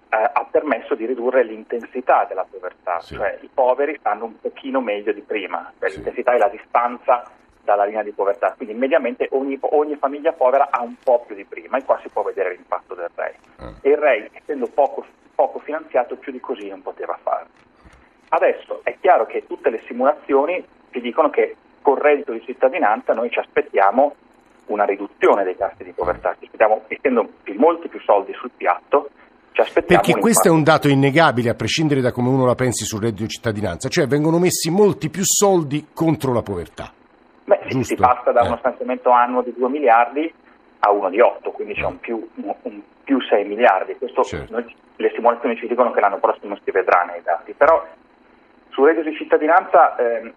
eh, 0.08 0.30
ha 0.32 0.46
permesso 0.50 0.94
di 0.94 1.06
ridurre 1.06 1.42
l'intensità 1.42 2.24
della 2.24 2.46
povertà, 2.48 3.00
sì. 3.00 3.14
cioè 3.14 3.38
i 3.40 3.48
poveri 3.52 3.96
stanno 3.98 4.26
un 4.26 4.40
pochino 4.40 4.80
meglio 4.80 5.12
di 5.12 5.22
prima, 5.22 5.72
cioè 5.78 5.88
sì. 5.88 5.96
l'intensità 5.96 6.32
è 6.32 6.38
la 6.38 6.48
distanza 6.48 7.30
dalla 7.64 7.84
linea 7.84 8.02
di 8.02 8.10
povertà, 8.10 8.52
quindi 8.56 8.74
mediamente 8.74 9.28
ogni, 9.32 9.56
ogni, 9.60 9.96
famiglia 9.96 10.32
povera 10.32 10.68
ha 10.70 10.82
un 10.82 10.96
po' 11.02 11.24
più 11.26 11.36
di 11.36 11.44
prima 11.44 11.78
e 11.78 11.84
qua 11.84 11.98
si 12.02 12.08
può 12.08 12.22
vedere 12.22 12.50
l'impatto 12.50 12.94
del 12.94 13.10
REI. 13.14 13.34
Ah. 13.58 13.72
E 13.80 13.90
il 13.90 13.96
REI, 13.96 14.30
essendo 14.32 14.66
poco, 14.66 15.06
poco 15.34 15.60
finanziato, 15.60 16.16
più 16.16 16.32
di 16.32 16.40
così 16.40 16.68
non 16.68 16.82
poteva 16.82 17.16
fare. 17.22 17.46
Adesso 18.30 18.80
è 18.82 18.96
chiaro 19.00 19.26
che 19.26 19.46
tutte 19.46 19.70
le 19.70 19.82
simulazioni 19.86 20.66
ci 20.90 21.00
dicono 21.00 21.30
che 21.30 21.56
col 21.82 21.98
reddito 21.98 22.32
di 22.32 22.42
cittadinanza 22.42 23.12
noi 23.12 23.30
ci 23.30 23.38
aspettiamo 23.38 24.14
una 24.66 24.84
riduzione 24.84 25.44
dei 25.44 25.56
tassi 25.56 25.84
di 25.84 25.92
povertà, 25.92 26.34
ci 26.38 26.44
aspettiamo, 26.44 26.82
mettendo 26.88 27.28
molti 27.56 27.88
più 27.88 28.00
soldi 28.00 28.32
sul 28.34 28.50
piatto, 28.56 29.10
perché 29.84 30.14
questo 30.14 30.48
è 30.48 30.50
un 30.50 30.62
dato 30.62 30.88
innegabile, 30.88 31.50
a 31.50 31.54
prescindere 31.54 32.00
da 32.00 32.10
come 32.10 32.28
uno 32.28 32.46
la 32.46 32.54
pensi 32.54 32.84
sul 32.84 33.00
reddito 33.00 33.22
di 33.22 33.28
cittadinanza, 33.28 33.88
cioè 33.88 34.06
vengono 34.06 34.38
messi 34.38 34.70
molti 34.70 35.10
più 35.10 35.22
soldi 35.24 35.88
contro 35.92 36.32
la 36.32 36.42
povertà. 36.42 36.90
Beh, 37.44 37.60
sì, 37.68 37.82
si 37.82 37.96
passa 37.96 38.32
da 38.32 38.42
eh. 38.42 38.46
uno 38.46 38.56
stanziamento 38.58 39.10
annuo 39.10 39.42
di 39.42 39.52
2 39.56 39.68
miliardi 39.68 40.32
a 40.80 40.90
uno 40.90 41.10
di 41.10 41.20
8, 41.20 41.50
quindi 41.50 41.74
c'è 41.74 41.84
un 41.84 42.00
più, 42.00 42.28
un 42.62 42.80
più 43.04 43.20
6 43.20 43.44
miliardi. 43.44 43.96
Questo, 43.96 44.22
certo. 44.22 44.52
noi, 44.52 44.74
le 44.96 45.12
simulazioni 45.14 45.56
ci 45.56 45.66
dicono 45.66 45.90
che 45.90 46.00
l'anno 46.00 46.18
prossimo 46.18 46.56
si 46.64 46.70
vedrà 46.70 47.04
nei 47.04 47.20
dati, 47.22 47.52
però 47.52 47.84
sul 48.70 48.86
reddito 48.86 49.10
di 49.10 49.16
cittadinanza 49.16 49.96
eh, 49.96 50.32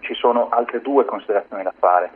ci 0.00 0.14
sono 0.14 0.48
altre 0.50 0.80
due 0.80 1.04
considerazioni 1.04 1.62
da 1.62 1.72
fare. 1.76 2.10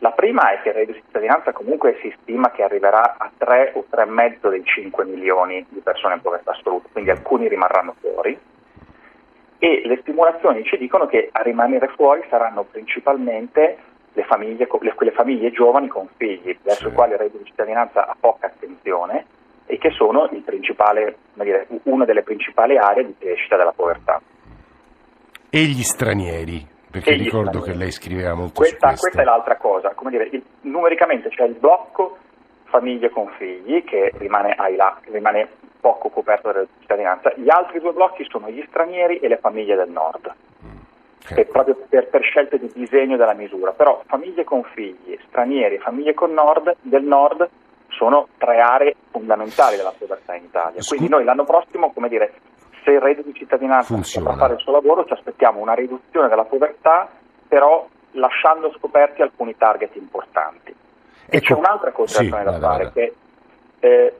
La 0.00 0.12
prima 0.12 0.52
è 0.52 0.62
che 0.62 0.68
il 0.68 0.74
reddito 0.74 0.98
di 0.98 1.04
cittadinanza 1.04 1.52
comunque 1.52 1.98
si 2.00 2.14
stima 2.20 2.50
che 2.50 2.62
arriverà 2.62 3.16
a 3.18 3.30
3 3.36 3.72
o 3.74 3.84
3,5 3.90 4.48
dei 4.48 4.64
5 4.64 5.04
milioni 5.04 5.66
di 5.68 5.80
persone 5.80 6.14
in 6.14 6.22
povertà 6.22 6.52
assoluta, 6.52 6.88
quindi 6.92 7.10
alcuni 7.10 7.48
rimarranno 7.48 7.96
fuori 8.00 8.38
e 9.58 9.82
le 9.84 9.98
stimolazioni 10.02 10.62
ci 10.62 10.76
dicono 10.76 11.06
che 11.06 11.28
a 11.32 11.42
rimanere 11.42 11.88
fuori 11.88 12.22
saranno 12.30 12.62
principalmente 12.62 13.78
le 14.12 14.22
famiglie, 14.22 14.68
le, 14.80 14.94
quelle 14.94 15.12
famiglie 15.12 15.50
giovani 15.50 15.88
con 15.88 16.08
figli, 16.16 16.56
verso 16.62 16.86
sì. 16.86 16.88
i 16.88 16.92
quali 16.92 17.12
il 17.12 17.18
reddito 17.18 17.38
di 17.38 17.44
cittadinanza 17.44 18.06
ha 18.06 18.16
poca 18.18 18.46
attenzione 18.46 19.26
e 19.66 19.78
che 19.78 19.90
sono 19.90 20.28
dire, 21.34 21.66
una 21.84 22.04
delle 22.04 22.22
principali 22.22 22.78
aree 22.78 23.04
di 23.04 23.14
crescita 23.18 23.56
della 23.56 23.72
povertà. 23.72 24.20
E 25.50 25.58
gli 25.64 25.82
stranieri? 25.82 26.76
Perché 26.90 27.12
ricordo 27.12 27.58
stranieri. 27.58 27.72
che 27.72 27.76
lei 27.76 27.90
scriveva 27.90 28.34
molto 28.34 28.54
questa, 28.54 28.94
questa 28.94 29.20
è 29.20 29.24
l'altra 29.24 29.56
cosa, 29.56 29.90
come 29.94 30.10
dire, 30.10 30.28
il, 30.32 30.42
numericamente 30.62 31.28
c'è 31.28 31.44
il 31.44 31.54
blocco 31.54 32.16
famiglie 32.64 33.10
con 33.10 33.28
figli 33.36 33.84
che 33.84 34.12
rimane, 34.16 34.54
là, 34.76 34.98
rimane 35.10 35.48
poco 35.80 36.08
coperto 36.08 36.52
dalla 36.52 36.66
cittadinanza, 36.80 37.32
gli 37.36 37.50
altri 37.50 37.80
due 37.80 37.92
blocchi 37.92 38.26
sono 38.28 38.50
gli 38.50 38.64
stranieri 38.68 39.18
e 39.18 39.28
le 39.28 39.38
famiglie 39.38 39.76
del 39.76 39.90
nord. 39.90 40.32
Mm. 40.64 40.76
Okay. 41.30 41.44
proprio 41.44 41.76
per, 41.88 42.08
per, 42.08 42.22
scelte 42.22 42.58
di 42.58 42.70
disegno 42.72 43.16
della 43.16 43.34
misura, 43.34 43.72
però 43.72 44.02
famiglie 44.06 44.44
con 44.44 44.62
figli, 44.62 45.18
stranieri 45.28 45.74
e 45.74 45.78
famiglie 45.78 46.14
nord, 46.26 46.76
del 46.80 47.02
nord 47.02 47.48
sono 47.88 48.28
tre 48.38 48.60
aree 48.60 48.94
fondamentali 49.10 49.76
della 49.76 49.92
povertà 49.96 50.34
in 50.34 50.44
Italia. 50.44 50.80
Quindi 50.86 51.08
noi 51.08 51.24
l'anno 51.24 51.44
prossimo, 51.44 51.92
come 51.92 52.08
dire, 52.08 52.32
se 52.88 52.94
il 52.94 53.00
reddito 53.00 53.28
di 53.28 53.34
cittadinanza 53.34 53.94
potrà 53.94 54.36
fare 54.36 54.54
il 54.54 54.60
suo 54.60 54.72
lavoro, 54.72 55.04
ci 55.04 55.12
aspettiamo 55.12 55.60
una 55.60 55.74
riduzione 55.74 56.28
della 56.28 56.44
povertà, 56.44 57.08
però 57.46 57.86
lasciando 58.12 58.72
scoperti 58.78 59.20
alcuni 59.20 59.54
target 59.56 59.94
importanti. 59.96 60.70
E 60.70 61.36
ecco. 61.36 61.44
c'è 61.44 61.52
un'altra 61.52 61.92
considerazione 61.92 62.54
sì, 62.54 62.60
da 62.60 62.66
fare, 62.66 62.92
che 62.92 63.14
eh, 63.80 64.14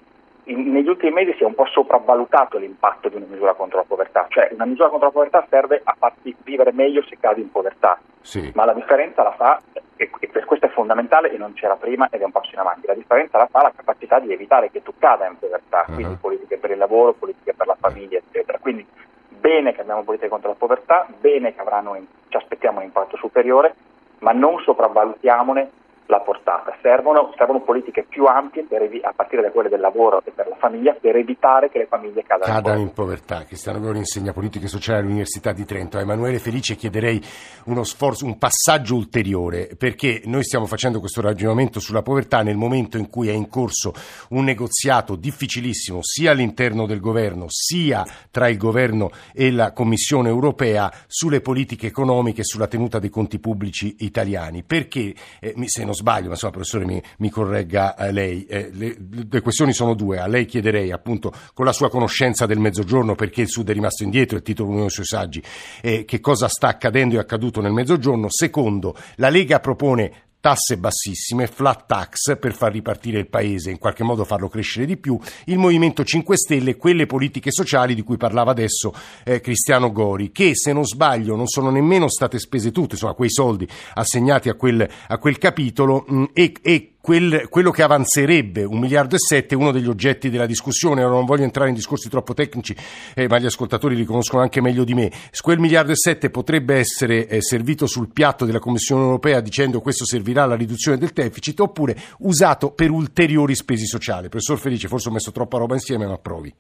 in, 0.45 0.71
negli 0.71 0.89
ultimi 0.89 1.13
mesi 1.13 1.33
si 1.37 1.43
è 1.43 1.47
un 1.47 1.55
po' 1.55 1.67
sopravvalutato 1.67 2.59
l'impatto 2.59 3.09
di 3.09 3.17
una 3.17 3.27
misura 3.27 3.55
contro 3.55 3.79
la 3.79 3.85
povertà, 3.89 4.27
cioè 4.29 4.51
una 4.53 4.67
misura 4.67 4.91
contro 4.91 5.07
la 5.07 5.15
povertà 5.15 5.47
serve 5.49 5.81
a 5.83 5.95
farti 5.99 6.37
vivere 6.45 6.73
meglio 6.73 7.03
se 7.09 7.17
cadi 7.19 7.41
in 7.41 7.51
povertà, 7.51 7.99
sì. 8.21 8.53
ma 8.55 8.67
la 8.67 8.75
differenza 8.75 9.23
la 9.23 9.33
fa, 9.33 9.63
e, 9.99 10.09
e, 10.21 10.29
per 10.29 10.45
questo 10.45 10.67
è 10.67 10.71
fondamentale 10.71 11.33
e 11.33 11.37
non 11.37 11.53
c'era 11.53 11.75
prima 11.75 12.09
ed 12.11 12.21
è 12.21 12.25
un 12.25 12.31
passo 12.31 12.51
in 12.53 12.61
avanti, 12.61 12.87
la 12.87 12.95
differenza 12.95 13.37
la 13.37 13.49
fa 13.51 13.63
la 13.63 13.73
capacità 13.75 14.21
di 14.21 14.33
evitare 14.33 14.71
che 14.71 14.83
tu 14.83 14.95
cada 14.97 15.27
in 15.27 15.39
povertà, 15.39 15.85
uh-huh. 15.87 15.95
quindi 15.95 16.17
politiche 16.21 16.57
per 16.57 16.71
il 16.71 16.79
lavoro, 16.79 17.13
politiche 17.13 17.53
per 17.53 17.67
la 17.67 17.77
famiglia, 17.79 18.19
eccetera. 18.19 18.59
Quindi 18.59 18.87
bene 19.29 19.75
che 19.75 19.81
abbiamo 19.81 20.05
politiche 20.05 20.31
contro 20.31 20.51
la 20.51 20.57
povertà, 20.57 21.07
bene 21.19 21.53
che 21.53 21.61
avranno, 21.61 21.97
ci 22.29 22.37
aspettiamo 22.37 22.79
un 22.79 22.85
impatto 22.85 23.17
superiore, 23.17 23.75
ma 24.21 24.33
non 24.33 24.61
sopravvalutiamone 24.61 25.71
la 26.09 26.21
portata. 26.21 26.75
Servono, 26.81 27.33
servono 27.37 27.61
politiche 27.61 28.05
più 28.09 28.25
ampie 28.25 28.67
evi- 28.69 29.01
a 29.03 29.13
partire 29.15 29.43
da 29.43 29.51
quelle 29.51 29.69
del 29.69 29.81
lavoro 29.81 30.23
e 30.25 30.31
per 30.31 30.49
la 30.49 30.57
famiglia 30.57 30.97
per 30.99 31.17
evitare 31.17 31.69
che 31.69 31.79
le 31.79 31.87
famiglie 31.87 32.23
cadano, 32.23 32.53
cadano 32.53 32.81
in 32.81 32.93
povertà. 32.93 33.45
Cristiano 33.45 33.79
Gori 33.79 33.99
insegna 33.99 34.33
politiche 34.33 34.69
sociali 34.69 35.01
all'Università 35.01 35.53
di 35.53 35.65
Trento. 35.67 35.99
A 35.99 36.01
Emanuele 36.01 36.39
Felice 36.39 36.77
chiederei 36.77 37.23
uno 37.67 37.85
sforzo, 37.85 38.25
un 38.25 38.39
passaggio 38.39 38.97
ulteriore 38.97 39.69
perché 39.77 40.23
noi 40.25 40.45
stiamo 40.45 40.67
facendo 40.67 40.99
questo 40.99 41.21
ragionamento 41.21 41.79
sulla 41.79 42.03
povertà 42.03 42.43
nel 42.43 42.57
momento 42.57 42.97
in 42.97 43.11
cui 43.11 43.29
è 43.29 43.33
in 43.33 43.49
corso 43.49 43.93
un 44.31 44.45
negoziato 44.45 45.15
difficilissimo 45.15 45.99
sia 46.03 46.31
all'interno 46.31 46.87
del 46.87 47.01
governo 47.01 47.47
sia 47.49 48.05
tra 48.31 48.49
il 48.49 48.57
governo 48.57 49.11
e 49.35 49.51
la 49.53 49.73
Commissione 49.73 50.31
europea 50.31 50.91
sulle 51.07 51.43
politiche 51.43 51.87
economiche 51.89 52.41
e 52.41 52.45
sulla 52.45 52.67
tenuta 52.67 52.99
dei 52.99 53.11
conti 53.11 53.39
pubblici 53.39 53.97
italiani. 53.99 54.63
Perché, 54.63 55.15
eh, 55.41 55.55
se 55.67 55.85
non 55.85 55.97
sbaglio, 55.99 56.27
ma 56.27 56.33
insomma 56.33 56.53
professore 56.53 56.85
mi, 56.85 57.03
mi 57.19 57.31
corregga 57.31 57.97
eh, 57.97 58.13
lei, 58.13 58.47
eh, 58.47 58.71
le, 58.73 58.97
le, 59.31 59.41
questioni 59.41 59.73
sono 59.73 59.95
due, 59.95 60.19
a 60.19 60.27
lei 60.27 60.47
chiederei 60.47 60.91
appunto 60.93 61.33
con 61.55 61.65
la 61.65 61.73
sua 61.73 61.91
conoscenza 61.91 62.47
del 62.47 62.59
mezzogiorno 62.59 63.15
perché 63.15 63.43
il 63.43 63.49
Sud 63.49 63.69
è 63.69 63.73
rimasto 63.73 64.05
indietro, 64.05 64.37
il 64.37 64.43
titolo 64.43 64.71
uno 64.71 64.81
dei 64.81 64.91
suoi 64.91 65.07
saggi, 65.07 65.43
eh, 65.83 66.05
che 66.05 66.21
cosa 66.21 66.49
sta 66.49 66.69
accadendo 66.69 67.17
e 67.17 67.19
accaduto 67.19 67.61
nel 67.61 67.73
mezzogiorno, 67.73 68.27
secondo, 68.31 68.97
la 69.17 69.29
Lega 69.29 69.61
propone 69.61 70.28
tasse 70.41 70.79
bassissime, 70.79 71.47
flat 71.47 71.87
tax 71.87 72.39
per 72.39 72.55
far 72.55 72.73
ripartire 72.73 73.19
il 73.19 73.29
paese, 73.29 73.71
in 73.71 73.79
qualche 73.79 74.05
modo 74.05 74.25
farlo 74.25 74.49
crescere 74.49 74.87
di 74.87 74.97
più, 74.97 75.19
il 75.47 75.59
Movimento 75.59 76.05
5 76.05 76.37
Stelle, 76.37 76.77
quelle 76.77 77.07
politiche 77.07 77.51
sociali 77.51 77.95
di 77.95 78.03
cui 78.03 78.17
parlava 78.17 78.51
adesso 78.51 78.95
eh, 79.25 79.41
Cristiano 79.41 79.91
Gori, 79.91 80.31
che 80.31 80.55
se 80.55 80.73
non 80.73 80.85
sbaglio 80.85 81.37
non 81.37 81.47
sono 81.47 81.71
nemmeno 81.71 82.09
state 82.09 82.39
spese 82.39 82.71
tutte, 82.71 82.95
insomma 82.95 83.15
quei 83.15 83.31
soldi 83.31 83.69
assegnati 83.95 84.49
a 84.49 84.55
quel, 84.55 84.89
a 85.09 85.19
quel 85.19 85.39
capitolo 85.39 86.05
mh, 86.07 86.25
e, 86.33 86.53
e 86.63 86.93
quel, 87.09 87.49
quello 87.49 87.71
che 87.71 87.83
avanzerebbe 87.83 88.65
un 88.65 88.79
miliardo 88.79 89.15
e 89.15 89.19
sette 89.19 89.55
è 89.55 89.57
uno 89.57 89.73
degli 89.73 89.89
oggetti 89.89 90.29
della 90.29 90.45
discussione. 90.45 91.03
Ora 91.03 91.15
non 91.15 91.25
voglio 91.25 91.45
entrare 91.45 91.71
in 91.71 91.75
discorsi 91.75 92.11
troppo 92.11 92.35
tecnici, 92.35 92.77
eh, 93.15 93.27
ma 93.29 93.39
gli 93.39 93.47
ascoltatori 93.47 93.97
li 93.97 94.05
conoscono 94.05 94.43
anche 94.43 94.61
meglio 94.61 94.85
di 94.85 94.93
me. 94.93 95.11
Quel 95.41 95.59
miliardo 95.59 95.93
e 95.93 95.97
sette 95.97 96.29
potrebbe 96.29 96.75
essere 96.75 97.27
eh, 97.27 97.41
servito 97.41 97.87
sul 97.87 98.13
piatto 98.13 98.45
della 98.45 98.59
Commissione 98.59 99.05
europea 99.05 99.41
dicendo 99.41 99.81
questo 99.81 100.05
servirà 100.05 100.43
alla 100.43 100.55
riduzione 100.55 100.99
del 100.99 101.13
deficit 101.15 101.59
oppure 101.61 101.97
usato 102.19 102.73
per 102.73 102.91
ulteriori 102.91 103.55
spesi 103.55 103.87
sociali. 103.87 104.29
Professor 104.29 104.59
Felice, 104.59 104.89
forse 104.89 105.09
ho 105.09 105.13
messo 105.13 105.33
troppa 105.33 105.57
roba 105.57 105.73
insieme, 105.73 106.07
ma 106.07 106.19
provi. 106.19 106.55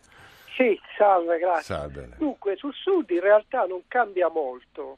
Sì, 0.56 0.80
salve, 0.96 1.38
grazie. 1.38 1.74
Salve. 1.74 2.08
Dunque, 2.16 2.56
sul 2.56 2.72
sud 2.72 3.10
in 3.10 3.20
realtà 3.20 3.66
non 3.66 3.82
cambia 3.86 4.30
molto 4.30 4.96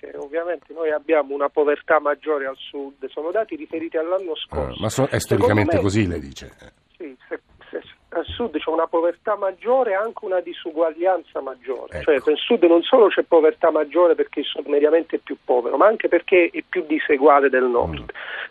perché 0.00 0.16
ovviamente 0.16 0.72
noi 0.72 0.90
abbiamo 0.90 1.34
una 1.34 1.48
povertà 1.48 2.00
maggiore 2.00 2.46
al 2.46 2.56
sud, 2.56 3.06
sono 3.10 3.30
dati 3.30 3.54
riferiti 3.56 3.96
all'anno 3.98 4.34
scorso. 4.34 4.72
Ah, 4.78 4.80
ma 4.80 4.88
so, 4.88 5.04
è 5.06 5.18
storicamente 5.20 5.76
me, 5.76 5.82
così, 5.82 6.06
lei 6.06 6.20
dice. 6.20 6.50
Sì, 6.96 7.14
se, 7.28 7.40
se, 7.70 7.82
al 8.10 8.24
sud 8.24 8.56
c'è 8.58 8.70
una 8.70 8.86
povertà 8.86 9.36
maggiore 9.36 9.90
e 9.90 9.94
anche 9.94 10.24
una 10.24 10.40
disuguaglianza 10.40 11.40
maggiore, 11.40 11.98
Ecco. 11.98 12.04
cioè 12.12 12.22
nel 12.24 12.36
sud 12.38 12.62
non 12.64 12.82
solo 12.82 13.08
c'è 13.08 13.22
povertà 13.22 13.70
maggiore 13.70 14.14
perché 14.14 14.40
il 14.40 14.46
sud 14.46 14.66
mediamente 14.66 15.16
è 15.16 15.18
più 15.22 15.36
povero, 15.44 15.76
ma 15.76 15.86
anche 15.86 16.08
perché 16.08 16.48
è 16.52 16.62
più 16.66 16.84
diseguale 16.86 17.48
del 17.50 17.64
nord 17.64 18.00
Mm. 18.00 18.04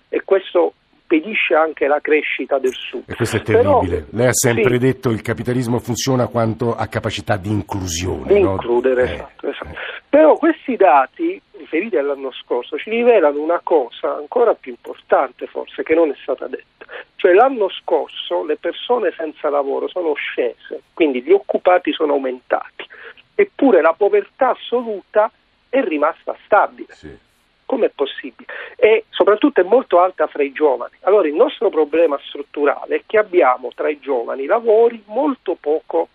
e 0.10 0.22
questo 0.24 0.74
impedisce 1.12 1.56
anche 1.56 1.88
la 1.88 2.00
crescita 2.02 2.60
del 2.60 2.74
sud. 2.74 3.04
E 3.08 3.16
questo 3.16 3.38
è 3.38 3.42
Però- 3.42 3.80
terribile. 3.80 4.06
Lei 4.12 4.28
ha 4.28 4.34
sempre 4.34 4.74
sì, 4.74 4.78
detto 4.78 5.10
che 5.10 5.16
il 5.16 5.22
capitalismo 5.24 5.80
funziona 5.80 6.28
quanto 6.28 6.76
ha 6.76 6.86
capacità 6.86 7.36
di 7.36 7.50
inclusione. 7.50 8.32
di 8.32 8.40
no? 8.40 8.52
includere, 8.52 9.02
Eh, 9.02 9.14
esatto, 9.16 9.48
esatto. 9.50 9.78
Però 10.10 10.38
questi 10.38 10.76
dati 10.76 11.40
riferiti 11.52 11.96
all'anno 11.96 12.32
scorso 12.32 12.80
ci 12.80 12.90
rivelano 12.90 13.40
una 13.40 13.60
cosa 13.64 14.16
ancora 14.16 14.56
più 14.56 14.72
importante 14.72 15.46
forse 15.46 15.84
che 15.84 15.94
non 15.94 16.10
è 16.10 16.16
stata 16.22 16.48
detta. 16.48 16.86
Cioè 17.16 17.34
l'anno 17.34 17.70
scorso 17.70 18.44
le 18.44 18.58
persone 18.58 19.14
senza 19.16 19.50
lavoro 19.50 19.88
sono 19.88 20.14
scese, 20.16 20.82
quindi 20.96 21.22
gli 21.22 21.32
occupati 21.32 21.94
sono 21.94 22.14
aumentati, 22.14 22.88
eppure 23.36 23.82
la 23.82 23.94
povertà 23.94 24.50
assoluta 24.50 25.32
è 25.70 25.82
rimasta 25.84 26.36
stabile. 26.44 26.94
sì. 26.94 27.28
Com'è 27.70 27.90
possibile? 27.90 28.52
E 28.78 29.06
soprattutto 29.10 29.62
è 29.62 29.64
molto 29.64 30.00
alta 30.00 30.26
fra 30.26 30.42
i 30.42 30.52
giovani. 30.52 30.96
Allora 31.02 31.28
il 31.28 31.36
nostro 31.36 31.70
problema 31.70 32.20
strutturale 32.24 32.96
è 32.96 33.04
che 33.06 33.20
abbiamo 33.20 33.70
tra 33.76 33.90
i 33.90 34.00
giovani 34.00 34.48
lavori 34.48 35.04
molto 35.06 35.54
poco, 35.54 36.08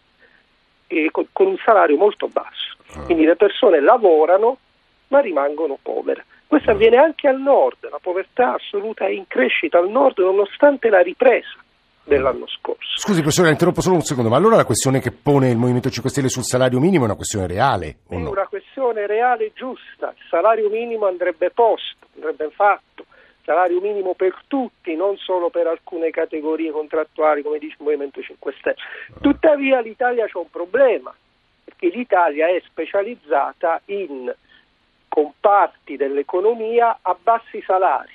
eh, 0.87 1.09
con, 1.11 1.27
con 1.33 1.47
un 1.47 1.57
salario 1.65 1.97
molto 1.97 2.29
basso. 2.29 2.77
Quindi 3.07 3.25
le 3.25 3.37
persone 3.37 3.81
lavorano 3.81 4.59
ma 5.09 5.21
rimangono 5.21 5.79
povere. 5.81 6.25
Questo 6.47 6.71
avviene 6.71 6.97
anche 6.97 7.29
al 7.29 7.41
nord, 7.41 7.89
la 7.91 7.99
povertà 8.01 8.55
assoluta 8.55 9.07
è 9.07 9.11
in 9.11 9.27
crescita 9.27 9.79
al 9.79 9.89
nord 9.89 10.19
nonostante 10.19 10.89
la 10.89 11.01
ripresa 11.01 11.57
dell'anno 12.05 12.47
scorso. 12.47 12.99
Scusi 12.99 13.21
professore, 13.21 13.51
interrompo 13.51 13.81
solo 13.81 13.97
un 13.97 14.03
secondo, 14.03 14.29
ma 14.29 14.37
allora 14.37 14.57
la 14.57 14.65
questione 14.65 15.01
che 15.01 15.11
pone 15.11 15.51
il 15.51 15.57
Movimento 15.57 15.91
5 15.91 16.11
Stelle 16.11 16.29
sul 16.29 16.45
salario 16.45 16.79
minimo 16.79 17.05
è 17.05 17.07
una 17.07 17.17
questione 17.17 17.47
reale 17.47 17.99
o 18.09 18.15
È 18.15 18.19
no? 18.19 18.31
una 18.31 18.47
questione 18.47 19.07
reale 19.07 19.47
e 19.47 19.53
giusta, 19.55 20.09
il 20.17 20.25
salario 20.29 20.69
minimo 20.69 21.07
andrebbe 21.07 21.51
posto, 21.51 22.07
andrebbe 22.15 22.51
fatto, 22.55 23.07
salario 23.45 23.81
minimo 23.81 24.15
per 24.15 24.35
tutti, 24.49 24.95
non 24.97 25.17
solo 25.19 25.51
per 25.51 25.67
alcune 25.67 26.11
categorie 26.11 26.71
contrattuali 26.71 27.43
come 27.43 27.59
dice 27.59 27.77
il 27.79 27.85
Movimento 27.85 28.23
5 28.23 28.55
Stelle. 28.59 28.77
Tuttavia 29.21 29.81
l'Italia 29.81 30.27
c'è 30.27 30.39
un 30.39 30.51
problema, 30.51 31.15
perché 31.65 31.89
l'Italia 31.89 32.49
è 32.49 32.61
specializzata 32.65 33.81
in 33.87 34.35
comparti 35.09 35.97
dell'economia 35.97 36.99
a 37.03 37.17
bassi 37.21 37.63
salari. 37.63 38.13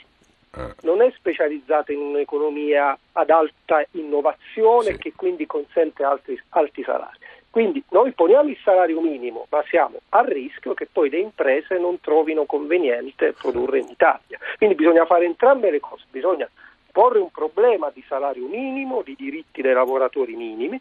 Eh, 0.55 0.73
Non 0.81 1.01
è 1.01 1.11
specializzata 1.15 1.91
in 1.91 1.99
un'economia 1.99 2.97
ad 3.13 3.29
alta 3.29 3.85
innovazione 3.91 4.91
Sì. 4.93 4.97
che 4.97 5.13
quindi 5.15 5.45
consente 5.45 6.03
alti, 6.03 6.41
alti 6.49 6.83
salari. 6.83 7.17
Quindi 7.49 7.83
noi 7.89 8.11
poniamo 8.11 8.49
il 8.49 8.57
salario 8.63 9.01
minimo, 9.01 9.47
ma 9.49 9.63
siamo 9.67 9.97
a 10.09 10.21
rischio 10.21 10.73
che 10.73 10.87
poi 10.91 11.09
le 11.09 11.19
imprese 11.19 11.79
non 11.79 11.99
trovino 11.99 12.45
conveniente 12.45 13.33
produrre 13.33 13.79
in 13.79 13.87
Italia. 13.89 14.37
Quindi 14.57 14.75
bisogna 14.75 15.05
fare 15.05 15.25
entrambe 15.25 15.71
le 15.71 15.79
cose, 15.79 16.03
bisogna 16.11 16.47
porre 16.91 17.19
un 17.19 17.31
problema 17.31 17.91
di 17.93 18.03
salario 18.07 18.45
minimo, 18.47 19.01
di 19.03 19.15
diritti 19.17 19.61
dei 19.61 19.73
lavoratori 19.73 20.35
minimi, 20.35 20.79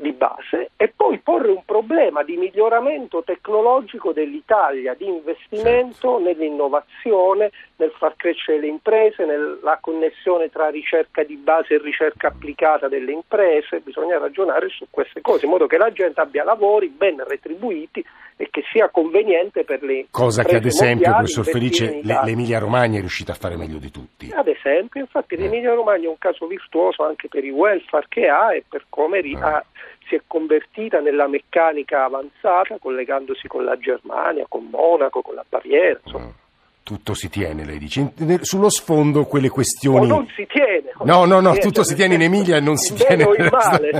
di 0.00 0.12
base 0.12 0.70
e 0.76 0.92
poi 0.94 1.18
porre 1.18 1.50
un 1.50 1.64
problema 1.64 2.22
di 2.22 2.36
miglioramento 2.36 3.22
tecnologico 3.22 4.12
dell'Italia, 4.12 4.94
di 4.94 5.06
investimento 5.06 6.18
nell'innovazione, 6.18 7.50
nel 7.76 7.92
far 7.96 8.16
crescere 8.16 8.60
le 8.60 8.66
imprese, 8.66 9.24
nella 9.24 9.78
connessione 9.80 10.50
tra 10.50 10.68
ricerca 10.68 11.22
di 11.22 11.36
base 11.36 11.74
e 11.74 11.78
ricerca 11.78 12.28
applicata 12.28 12.88
delle 12.88 13.12
imprese, 13.12 13.80
bisogna 13.80 14.18
ragionare 14.18 14.68
su 14.68 14.86
queste 14.90 15.20
cose 15.20 15.44
in 15.44 15.50
modo 15.50 15.66
che 15.66 15.78
la 15.78 15.92
gente 15.92 16.20
abbia 16.20 16.44
lavori 16.44 16.88
ben 16.88 17.22
retribuiti 17.26 18.04
e 18.40 18.48
che 18.50 18.62
sia 18.72 18.88
conveniente 18.88 19.64
per 19.64 19.82
le 19.82 20.06
Cosa 20.10 20.42
che 20.42 20.56
ad 20.56 20.64
esempio, 20.64 21.12
professor 21.12 21.44
Felice, 21.44 22.00
l'Emilia 22.02 22.58
Romagna 22.58 22.96
è 22.96 23.00
riuscita 23.00 23.32
a 23.32 23.34
fare 23.34 23.54
meglio 23.54 23.76
di 23.76 23.90
tutti. 23.90 24.30
Ad 24.32 24.48
esempio, 24.48 25.00
infatti 25.00 25.36
l'Emilia 25.36 25.74
Romagna 25.74 26.06
è 26.06 26.08
un 26.08 26.16
caso 26.16 26.46
virtuoso 26.46 27.04
anche 27.04 27.28
per 27.28 27.44
il 27.44 27.52
welfare 27.52 28.06
che 28.08 28.28
ha 28.28 28.54
e 28.54 28.64
per 28.66 28.86
come 28.88 29.20
ri- 29.20 29.36
ha- 29.38 29.62
si 30.10 30.16
è 30.16 30.22
convertita 30.26 30.98
nella 30.98 31.28
meccanica 31.28 32.04
avanzata 32.04 32.78
collegandosi 32.78 33.46
con 33.46 33.64
la 33.64 33.78
Germania, 33.78 34.44
con 34.48 34.66
Monaco, 34.68 35.22
con 35.22 35.36
la 35.36 35.44
Baviera, 35.48 36.00
insomma. 36.04 36.34
Tutto 36.82 37.14
si 37.14 37.28
tiene, 37.28 37.64
lei 37.64 37.78
dice. 37.78 38.12
In- 38.16 38.38
sullo 38.42 38.68
sfondo 38.68 39.24
quelle 39.24 39.48
O 39.48 39.52
questioni... 39.52 40.06
non 40.08 40.26
si 40.34 40.46
tiene. 40.46 40.92
No, 41.04 41.24
no, 41.24 41.40
no, 41.40 41.54
tutto 41.56 41.84
si 41.84 41.94
tiene 41.94 42.14
in 42.14 42.22
Emilia 42.22 42.56
e 42.56 42.60
non 42.60 42.76
si 42.76 42.94
tiene... 42.94 43.24
nel 43.38 43.50
male, 43.50 43.90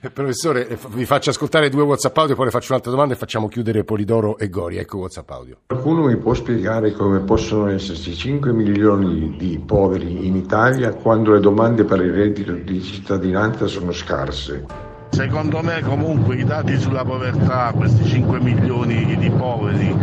sì. 0.00 0.08
Professore, 0.12 0.68
eh, 0.68 0.78
vi 0.88 1.04
faccio 1.04 1.30
ascoltare 1.30 1.68
due 1.68 1.82
WhatsApp 1.82 2.16
audio, 2.16 2.34
poi 2.34 2.46
le 2.46 2.50
faccio 2.50 2.72
un'altra 2.72 2.90
domanda 2.90 3.14
e 3.14 3.16
facciamo 3.16 3.48
chiudere 3.48 3.84
Polidoro 3.84 4.38
e 4.38 4.48
Gori. 4.48 4.78
Ecco 4.78 4.98
WhatsApp 4.98 5.30
audio. 5.30 5.56
Qualcuno 5.66 6.06
mi 6.06 6.16
può 6.16 6.32
spiegare 6.34 6.92
come 6.92 7.20
possono 7.20 7.68
esserci 7.68 8.14
5 8.14 8.52
milioni 8.52 9.36
di 9.36 9.62
poveri 9.64 10.26
in 10.26 10.36
Italia 10.36 10.94
quando 10.94 11.32
le 11.32 11.40
domande 11.40 11.84
per 11.84 12.00
il 12.00 12.12
reddito 12.12 12.52
di 12.52 12.80
cittadinanza 12.80 13.66
sono 13.66 13.92
scarse? 13.92 14.64
Secondo 15.10 15.62
me 15.62 15.80
comunque 15.82 16.36
i 16.36 16.44
dati 16.44 16.78
sulla 16.78 17.04
povertà, 17.04 17.72
questi 17.74 18.04
5 18.04 18.40
milioni 18.40 19.16
di 19.16 19.30
poveri 19.30 19.94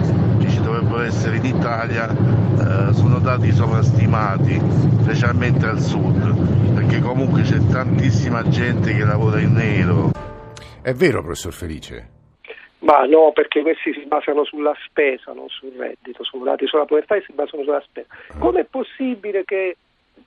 dovrebbero 0.96 1.02
essere 1.02 1.38
in 1.38 1.46
Italia, 1.46 2.10
eh, 2.10 2.94
sono 2.94 3.20
dati 3.20 3.52
sovrastimati, 3.52 4.60
specialmente 5.02 5.66
al 5.66 5.80
sud, 5.80 6.74
perché 6.74 7.00
comunque 7.00 7.42
c'è 7.42 7.60
tantissima 7.72 8.48
gente 8.48 8.94
che 8.94 9.04
lavora 9.04 9.40
in 9.40 9.54
nero. 9.54 10.12
È 10.82 10.94
vero, 10.94 11.22
professor 11.22 11.54
Felice? 11.54 12.14
Ma 12.80 13.06
no, 13.06 13.32
perché 13.34 13.62
questi 13.62 13.94
si 13.94 14.06
basano 14.06 14.46
sulla 14.46 14.76
spesa, 14.86 15.34
non 15.34 15.50
sul 15.50 15.74
reddito, 15.76 16.24
sono 16.24 16.44
dati 16.44 16.68
sulla 16.68 16.86
povertà 16.86 17.16
e 17.16 17.24
si 17.26 17.34
basano 17.34 17.64
sulla 17.64 17.82
spesa. 17.82 18.08
Com'è 18.38 18.64
possibile 18.66 19.44
che 19.44 19.78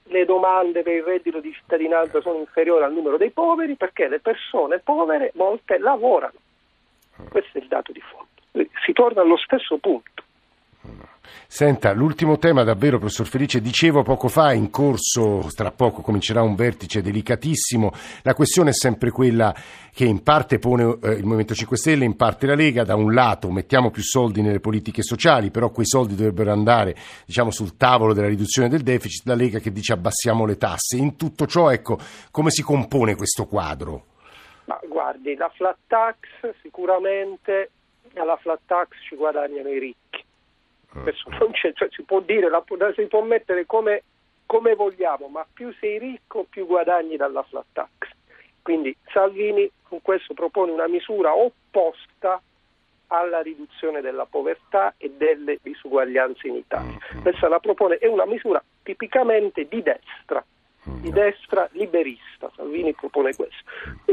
le 0.04 0.24
domande 0.24 0.82
per 0.82 0.94
il 0.94 1.02
reddito 1.02 1.40
di 1.40 1.52
cittadinanza 1.52 2.20
sono 2.20 2.38
inferiori 2.38 2.82
al 2.82 2.92
numero 2.92 3.16
dei 3.16 3.30
poveri? 3.30 3.76
Perché 3.76 4.08
le 4.08 4.18
persone 4.18 4.80
povere, 4.80 5.30
molte, 5.34 5.78
lavorano. 5.78 6.38
Questo 7.28 7.58
è 7.58 7.60
il 7.60 7.68
dato 7.68 7.92
di 7.92 8.00
fondo. 8.00 8.26
Si 8.84 8.92
torna 8.92 9.20
allo 9.20 9.36
stesso 9.36 9.78
punto. 9.78 10.24
Senta, 11.46 11.92
l'ultimo 11.92 12.38
tema 12.38 12.62
davvero, 12.62 12.98
professor 12.98 13.26
Felice, 13.26 13.60
dicevo 13.60 14.02
poco 14.02 14.28
fa, 14.28 14.52
in 14.52 14.70
corso, 14.70 15.48
tra 15.54 15.70
poco 15.72 16.02
comincerà 16.02 16.42
un 16.42 16.54
vertice 16.54 17.00
delicatissimo, 17.00 17.92
la 18.22 18.34
questione 18.34 18.70
è 18.70 18.74
sempre 18.74 19.10
quella 19.10 19.54
che 19.92 20.04
in 20.04 20.22
parte 20.22 20.58
pone 20.58 20.98
eh, 21.02 21.12
il 21.12 21.24
Movimento 21.24 21.54
5 21.54 21.76
Stelle, 21.76 22.04
in 22.04 22.16
parte 22.16 22.46
la 22.46 22.54
Lega, 22.54 22.84
da 22.84 22.94
un 22.94 23.14
lato 23.14 23.50
mettiamo 23.50 23.90
più 23.90 24.02
soldi 24.02 24.42
nelle 24.42 24.60
politiche 24.60 25.02
sociali, 25.02 25.50
però 25.50 25.70
quei 25.70 25.86
soldi 25.86 26.14
dovrebbero 26.14 26.52
andare 26.52 26.94
diciamo, 27.24 27.50
sul 27.50 27.76
tavolo 27.76 28.12
della 28.12 28.28
riduzione 28.28 28.68
del 28.68 28.82
deficit, 28.82 29.26
la 29.26 29.34
Lega 29.34 29.58
che 29.58 29.72
dice 29.72 29.94
abbassiamo 29.94 30.44
le 30.44 30.56
tasse. 30.56 30.96
In 30.96 31.16
tutto 31.16 31.46
ciò, 31.46 31.70
ecco, 31.70 31.98
come 32.30 32.50
si 32.50 32.62
compone 32.62 33.16
questo 33.16 33.46
quadro? 33.46 34.04
Ma 34.66 34.78
guardi, 34.86 35.34
la 35.34 35.50
flat 35.54 35.78
tax 35.86 36.16
sicuramente 36.60 37.70
alla 38.14 38.36
flat 38.36 38.60
tax 38.66 38.88
ci 39.08 39.16
guadagnano 39.16 39.68
i 39.68 39.78
ricchi. 39.78 40.26
Questo 40.90 41.30
non 41.30 41.50
c'è, 41.52 41.72
cioè, 41.74 41.88
si 41.90 42.02
può 42.02 42.20
dire, 42.20 42.48
la, 42.48 42.64
si 42.94 43.06
può 43.06 43.22
mettere 43.22 43.66
come, 43.66 44.02
come 44.46 44.74
vogliamo, 44.74 45.28
ma 45.28 45.46
più 45.50 45.72
sei 45.78 45.98
ricco 45.98 46.46
più 46.48 46.66
guadagni 46.66 47.16
dalla 47.16 47.42
flat 47.42 47.66
tax. 47.72 47.88
Quindi 48.62 48.94
Salvini 49.12 49.70
con 49.82 50.02
questo 50.02 50.34
propone 50.34 50.72
una 50.72 50.88
misura 50.88 51.34
opposta 51.34 52.40
alla 53.08 53.40
riduzione 53.40 54.00
della 54.00 54.26
povertà 54.26 54.94
e 54.98 55.10
delle 55.16 55.58
disuguaglianze 55.62 56.48
in 56.48 56.56
Italia. 56.56 56.98
Questa 57.22 57.48
la 57.48 57.58
propone, 57.58 57.96
è 57.96 58.06
una 58.06 58.26
misura 58.26 58.62
tipicamente 58.82 59.66
di 59.66 59.82
destra, 59.82 60.44
di 61.00 61.10
destra 61.10 61.68
liberista, 61.72 62.50
Salvini 62.54 62.92
propone 62.92 63.34
questo. 63.34 63.62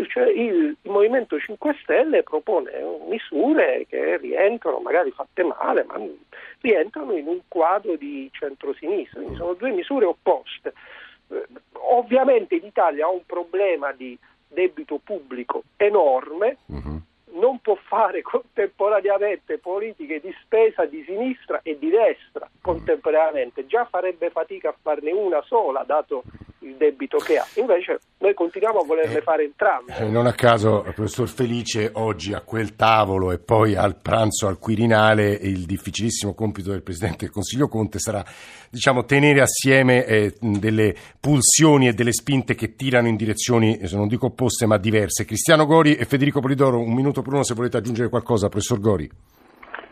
Cioè 0.07 0.29
il, 0.29 0.77
il, 0.81 0.91
Movimento 0.91 1.39
5 1.39 1.77
Stelle 1.81 2.23
propone 2.23 2.71
misure 3.07 3.85
che 3.89 4.17
rientrano, 4.17 4.79
magari 4.79 5.11
fatte 5.11 5.43
male, 5.43 5.83
ma 5.83 5.99
rientrano 6.61 7.13
in 7.13 7.27
un 7.27 7.39
quadro 7.47 7.95
di 7.95 8.29
centrosinistra, 8.31 9.19
quindi 9.19 9.37
sono 9.37 9.53
due 9.53 9.71
misure 9.71 10.05
opposte. 10.05 10.73
Eh, 11.29 11.45
ovviamente 11.73 12.57
l'Italia 12.57 13.05
ha 13.05 13.09
un 13.09 13.25
problema 13.25 13.91
di 13.91 14.17
debito 14.47 14.99
pubblico 15.03 15.63
enorme, 15.77 16.57
uh-huh 16.67 17.03
non 17.35 17.59
può 17.59 17.75
fare 17.75 18.21
contemporaneamente 18.21 19.57
politiche 19.57 20.19
di 20.19 20.33
spesa 20.41 20.85
di 20.85 21.03
sinistra 21.05 21.59
e 21.63 21.77
di 21.77 21.89
destra 21.89 22.49
contemporaneamente, 22.61 23.65
già 23.65 23.85
farebbe 23.85 24.29
fatica 24.29 24.69
a 24.69 24.75
farne 24.81 25.11
una 25.11 25.41
sola, 25.43 25.83
dato 25.83 26.23
il 26.65 26.75
debito 26.77 27.17
che 27.17 27.37
ha. 27.37 27.45
Invece 27.55 27.99
noi 28.17 28.33
continuiamo 28.33 28.79
a 28.79 28.85
volerle 28.85 29.19
eh, 29.19 29.21
fare 29.21 29.43
entrambe. 29.43 29.95
Eh, 29.97 30.09
non 30.09 30.25
a 30.25 30.33
caso, 30.33 30.81
professor 30.93 31.27
Felice, 31.27 31.91
oggi 31.93 32.33
a 32.33 32.41
quel 32.41 32.75
tavolo 32.75 33.31
e 33.31 33.37
poi 33.37 33.75
al 33.75 33.95
pranzo 33.97 34.47
al 34.47 34.57
Quirinale 34.57 35.31
il 35.31 35.65
difficilissimo 35.65 36.33
compito 36.33 36.71
del 36.71 36.81
Presidente 36.81 37.25
del 37.25 37.31
Consiglio 37.33 37.67
Conte 37.67 37.99
sarà 37.99 38.23
diciamo, 38.69 39.05
tenere 39.05 39.41
assieme 39.41 40.05
eh, 40.05 40.35
delle 40.39 40.95
pulsioni 41.19 41.87
e 41.87 41.93
delle 41.93 42.13
spinte 42.13 42.55
che 42.55 42.75
tirano 42.75 43.07
in 43.07 43.15
direzioni, 43.15 43.77
eh, 43.77 43.89
non 43.93 44.07
dico 44.07 44.27
opposte, 44.27 44.65
ma 44.65 44.77
diverse. 44.77 45.25
Cristiano 45.25 45.65
Gori 45.65 45.95
e 45.95 46.05
Federico 46.05 46.39
Polidoro, 46.39 46.79
un 46.79 46.93
minuto 46.93 47.21
per 47.21 47.33
uno 47.33 47.43
se 47.43 47.53
volete 47.53 47.77
aggiungere 47.77 48.09
qualcosa, 48.09 48.49
professor 48.49 48.79
Gori. 48.79 49.09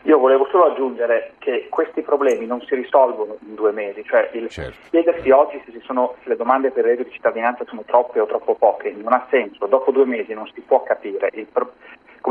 Io 0.06 0.18
volevo 0.18 0.46
solo 0.50 0.66
aggiungere 0.66 1.32
che 1.38 1.68
questi 1.70 2.02
problemi 2.02 2.44
non 2.44 2.60
si 2.60 2.74
risolvono 2.74 3.38
in 3.46 3.54
due 3.54 3.72
mesi, 3.72 4.04
cioè 4.04 4.28
il 4.34 4.50
certo. 4.50 4.76
chiedersi 4.90 5.30
oggi 5.30 5.62
se, 5.64 5.80
sono, 5.82 6.16
se, 6.22 6.28
le 6.28 6.36
domande 6.36 6.70
per 6.70 6.84
il 6.84 6.90
reddito 6.90 7.08
di 7.08 7.14
cittadinanza 7.14 7.64
sono 7.66 7.84
troppe 7.86 8.20
o 8.20 8.26
troppo 8.26 8.54
poche 8.54 8.92
non 8.92 9.14
ha 9.14 9.26
senso, 9.30 9.66
dopo 9.66 9.92
due 9.92 10.04
mesi 10.04 10.34
non 10.34 10.46
si 10.52 10.60
può 10.60 10.82
capire. 10.82 11.30
Pro, 11.50 11.72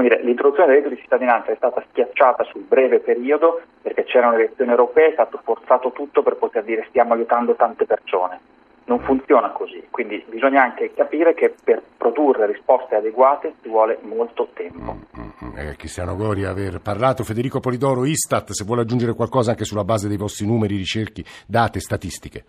dire, 0.02 0.22
l'introduzione 0.22 0.68
del 0.68 0.76
reddito 0.78 0.94
di 0.94 1.02
cittadinanza 1.02 1.52
è 1.52 1.56
stata 1.56 1.84
schiacciata 1.90 2.44
sul 2.44 2.62
breve 2.62 3.00
periodo 3.00 3.62
perché 3.82 4.04
c'erano 4.04 4.38
le 4.38 4.44
elezioni 4.44 4.70
europee, 4.70 5.10
è 5.10 5.14
stato 5.14 5.40
forzato 5.44 5.92
tutto 5.94 6.22
per 6.22 6.36
poter 6.36 6.64
dire 6.64 6.86
stiamo 6.90 7.14
aiutando 7.14 7.56
tante 7.56 7.86
persone 7.86 8.40
non 8.86 9.00
funziona 9.00 9.50
così, 9.52 9.88
quindi 9.90 10.24
bisogna 10.28 10.62
anche 10.62 10.94
capire 10.94 11.34
che 11.34 11.54
per 11.64 11.82
produrre 11.98 12.48
risposte 12.48 12.96
adeguate 12.96 13.54
ci 13.62 13.70
vuole 13.70 13.98
molto 14.02 14.50
tempo. 14.54 14.98
Mm-hmm. 15.16 15.23
Eh, 15.56 15.76
Cristiano 15.76 16.16
Gori 16.16 16.46
aver 16.46 16.80
parlato, 16.82 17.24
Federico 17.24 17.60
Polidoro, 17.60 18.06
Istat, 18.06 18.52
se 18.52 18.64
vuole 18.64 18.82
aggiungere 18.82 19.14
qualcosa 19.14 19.52
anche 19.52 19.66
sulla 19.66 19.84
base 19.84 20.08
dei 20.08 20.18
vostri 20.18 20.46
numeri, 20.46 20.78
ricerchi, 20.78 21.24
date, 21.46 21.80
statistiche. 21.80 22.46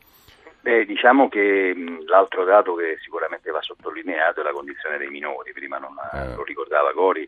Beh, 0.61 0.87
diciamo 0.87 1.29
che 1.29 1.75
mh, 1.75 2.07
l'altro 2.07 2.45
dato 2.45 2.75
che 2.75 2.97
sicuramente 3.03 3.44
va 3.55 3.63
sottolineato 3.63 4.41
è 4.41 4.43
la 4.43 4.53
condizione 4.53 4.99
dei 4.99 5.09
minori, 5.09 5.53
prima 5.53 5.79
non 5.79 5.95
eh. 6.13 6.35
lo 6.35 6.43
ricordava 6.43 6.91
Gori, 6.93 7.27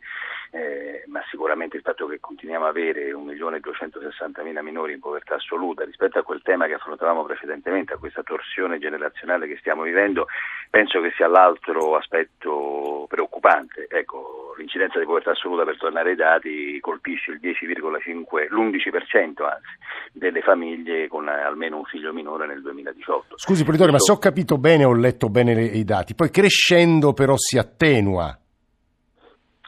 eh, 0.51 1.05
ma 1.07 1.23
sicuramente 1.31 1.77
il 1.77 1.83
fatto 1.83 2.07
che 2.07 2.19
continuiamo 2.19 2.67
ad 2.67 2.77
avere 2.77 3.13
1.260.000 3.13 4.63
minori 4.63 4.93
in 4.93 5.01
povertà 5.01 5.37
assoluta 5.37 5.85
rispetto 5.85 6.19
a 6.19 6.23
quel 6.23 6.43
tema 6.43 6.67
che 6.67 6.75
affrontavamo 6.75 7.25
precedentemente, 7.25 7.95
a 7.95 7.99
questa 7.99 8.23
torsione 8.23 8.79
generazionale 8.79 9.47
che 9.47 9.57
stiamo 9.59 9.83
vivendo, 9.83 10.27
penso 10.69 11.01
che 11.01 11.13
sia 11.17 11.29
l'altro 11.29 11.97
aspetto 11.97 13.07
preoccupante. 13.09 13.87
Ecco, 13.89 14.55
l'incidenza 14.57 14.99
di 14.99 15.05
povertà 15.05 15.31
assoluta, 15.31 15.65
per 15.65 15.79
tornare 15.79 16.11
ai 16.11 16.17
dati, 16.17 16.79
colpisce 16.81 17.31
il 17.33 17.41
10,5, 17.41 18.49
l'11% 18.49 19.45
anzi, 19.45 19.77
delle 20.13 20.41
famiglie 20.41 21.09
con 21.09 21.29
almeno 21.29 21.79
un 21.79 21.85
figlio 21.85 22.13
minore 22.13 22.47
nel 22.47 22.63
2018. 22.63 23.39
Scusi 23.39 23.65
Politore, 23.65 23.93
ma 23.93 23.99
se 23.99 24.13
ho 24.13 24.19
capito 24.19 24.59
bene, 24.59 24.85
ho 24.85 24.95
letto 24.95 25.29
bene 25.29 25.53
i 25.63 25.85
dati, 25.85 26.15
poi 26.17 26.31
crescendo 26.31 27.13
però 27.13 27.37
si 27.37 27.59
attenua 27.59 28.37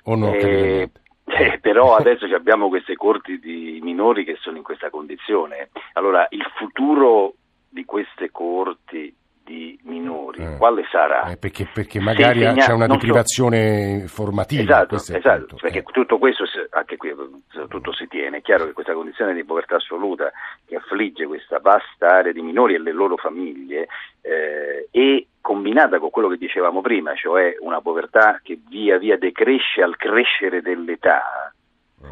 o 0.04 0.16
no? 0.16 0.32
Eh, 0.32 0.90
eh, 1.26 1.58
però 1.60 1.94
adesso 1.94 2.24
abbiamo 2.34 2.68
queste 2.68 2.94
corti 2.94 3.38
di 3.38 3.78
minori 3.82 4.24
che 4.24 4.36
sono 4.40 4.56
in 4.56 4.62
questa 4.62 4.90
condizione. 4.90 5.68
Allora, 5.92 6.26
il 6.30 6.44
futuro 6.56 7.34
di 7.68 7.84
queste 7.84 8.30
corti 8.30 9.14
di 9.48 9.78
minori, 9.84 10.42
eh. 10.42 10.56
quale 10.58 10.84
sarà? 10.90 11.30
Eh, 11.30 11.38
perché, 11.38 11.66
perché, 11.72 11.98
magari 11.98 12.42
insegna, 12.42 12.66
c'è 12.66 12.72
una 12.72 12.86
deprivazione 12.86 14.00
so, 14.00 14.08
formativa. 14.08 14.62
Esatto, 14.62 14.96
esatto 14.96 15.56
perché 15.58 15.82
tutto 15.84 16.18
questo, 16.18 16.44
anche 16.70 16.98
qui 16.98 17.14
tutto 17.68 17.92
si 17.94 18.06
tiene. 18.08 18.36
È 18.36 18.42
chiaro 18.42 18.66
che 18.66 18.72
questa 18.72 18.92
condizione 18.92 19.32
di 19.32 19.44
povertà 19.44 19.76
assoluta 19.76 20.30
che 20.66 20.76
affligge 20.76 21.26
questa 21.26 21.60
vasta 21.60 22.18
area 22.18 22.32
di 22.32 22.42
minori 22.42 22.74
e 22.74 22.78
le 22.78 22.92
loro 22.92 23.16
famiglie 23.16 23.88
eh, 24.20 24.88
è 24.90 25.24
combinata 25.40 25.98
con 25.98 26.10
quello 26.10 26.28
che 26.28 26.36
dicevamo 26.36 26.82
prima, 26.82 27.14
cioè 27.14 27.56
una 27.60 27.80
povertà 27.80 28.40
che 28.42 28.58
via 28.68 28.98
via 28.98 29.16
decresce 29.16 29.82
al 29.82 29.96
crescere 29.96 30.60
dell'età, 30.60 31.54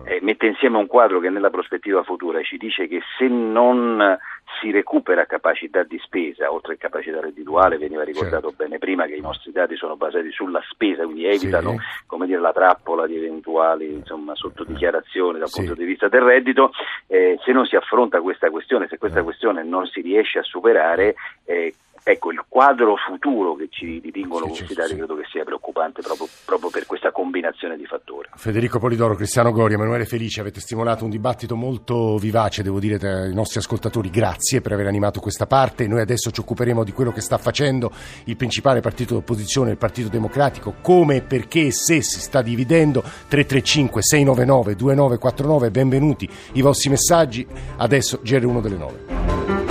eh, 0.05 0.19
mette 0.23 0.47
insieme 0.47 0.79
un 0.79 0.87
quadro 0.87 1.21
che 1.21 1.31
nella 1.31 1.51
prospettiva 1.51 2.03
futura 2.03 2.43
ci 2.43 2.57
dice 2.57 2.89
che 2.89 3.01
se 3.19 3.29
non 3.29 4.19
si 4.61 4.71
recupera 4.71 5.27
capacità 5.27 5.83
di 5.83 5.99
spesa, 6.03 6.53
oltre 6.53 6.75
che 6.75 6.81
capacità 6.81 7.21
reddituale, 7.21 7.79
veniva 7.79 8.03
ricordato 8.03 8.49
certo. 8.49 8.65
bene 8.65 8.79
prima 8.79 9.07
che 9.07 9.15
i 9.15 9.21
nostri 9.21 9.53
dati 9.53 9.77
sono 9.77 9.97
basati 9.97 10.31
sulla 10.31 10.63
spesa, 10.71 11.05
quindi 11.05 11.27
evitano 11.27 11.77
sì. 11.79 12.25
dire, 12.25 12.41
la 12.41 12.53
trappola 12.53 13.07
di 13.07 13.17
eventuali 13.17 13.93
insomma, 13.93 14.35
sottodichiarazioni 14.35 15.39
dal 15.39 15.49
sì. 15.49 15.61
punto 15.61 15.75
di 15.75 15.85
vista 15.85 16.09
del 16.09 16.23
reddito, 16.23 16.71
eh, 17.07 17.39
se 17.45 17.53
non 17.53 17.67
si 17.67 17.77
affronta 17.77 18.21
questa 18.21 18.51
questione, 18.51 18.87
se 18.89 18.99
questa 18.99 19.21
eh. 19.21 19.25
questione 19.25 19.63
non 19.63 19.87
si 19.87 20.01
riesce 20.01 20.39
a 20.39 20.43
superare, 20.43 21.15
eh, 21.45 21.75
Ecco, 22.09 22.31
il 22.31 22.41
quadro 22.49 22.95
futuro 23.05 23.57
che 23.57 23.67
ci 23.69 24.01
dipingono 24.01 24.45
sì, 24.45 24.59
questi 24.59 24.75
dati 24.75 24.91
sì. 24.91 24.95
credo 24.95 25.17
che 25.17 25.25
sia 25.29 25.43
preoccupante 25.43 26.03
proprio, 26.03 26.29
proprio, 26.45 26.71
per 26.71 26.87
questa 26.87 27.11
combinazione 27.11 27.77
di 27.77 27.85
fattori. 27.85 28.29
Federico 28.37 28.79
Polidoro, 28.79 29.17
Cristiano 29.17 29.51
Gori, 29.51 29.75
Emanuele 29.75 30.05
Felice, 30.05 30.41
avete 30.41 30.61
stimolato 30.61 31.03
un 31.03 31.11
dibattito 31.11 31.57
molto 31.57 32.17
vivace, 32.17 32.63
devo 32.63 32.79
dire, 32.79 32.97
tra 33.01 33.27
i 33.27 33.35
nostri 33.35 33.59
ascoltatori. 33.59 34.09
Grazie 34.09 34.61
per 34.61 34.71
aver 34.71 34.87
animato 34.87 35.19
questa 35.19 35.47
parte. 35.47 35.89
Noi 35.89 36.01
adesso 36.01 36.31
ci 36.31 36.39
occuperemo 36.39 36.85
di 36.85 36.93
quello 36.93 37.11
che 37.11 37.21
sta 37.21 37.39
facendo 37.39 37.91
il 38.27 38.37
principale 38.37 38.81
partito 38.81 39.15
d'opposizione, 39.15 39.73
il 39.73 39.77
Partito 39.77 40.09
Democratico, 40.09 40.75
come, 40.83 41.23
perché 41.23 41.67
e 41.67 41.73
se 41.73 42.03
si 42.03 42.21
sta 42.21 42.41
dividendo. 42.41 43.01
335 43.03 44.01
699 44.01 44.77
2949, 44.77 45.71
benvenuti 45.73 46.31
i 46.53 46.61
vostri 46.61 46.89
messaggi. 46.89 47.45
Adesso 47.79 48.21
GR1 48.23 48.61
delle 48.61 48.77
9. 48.77 49.66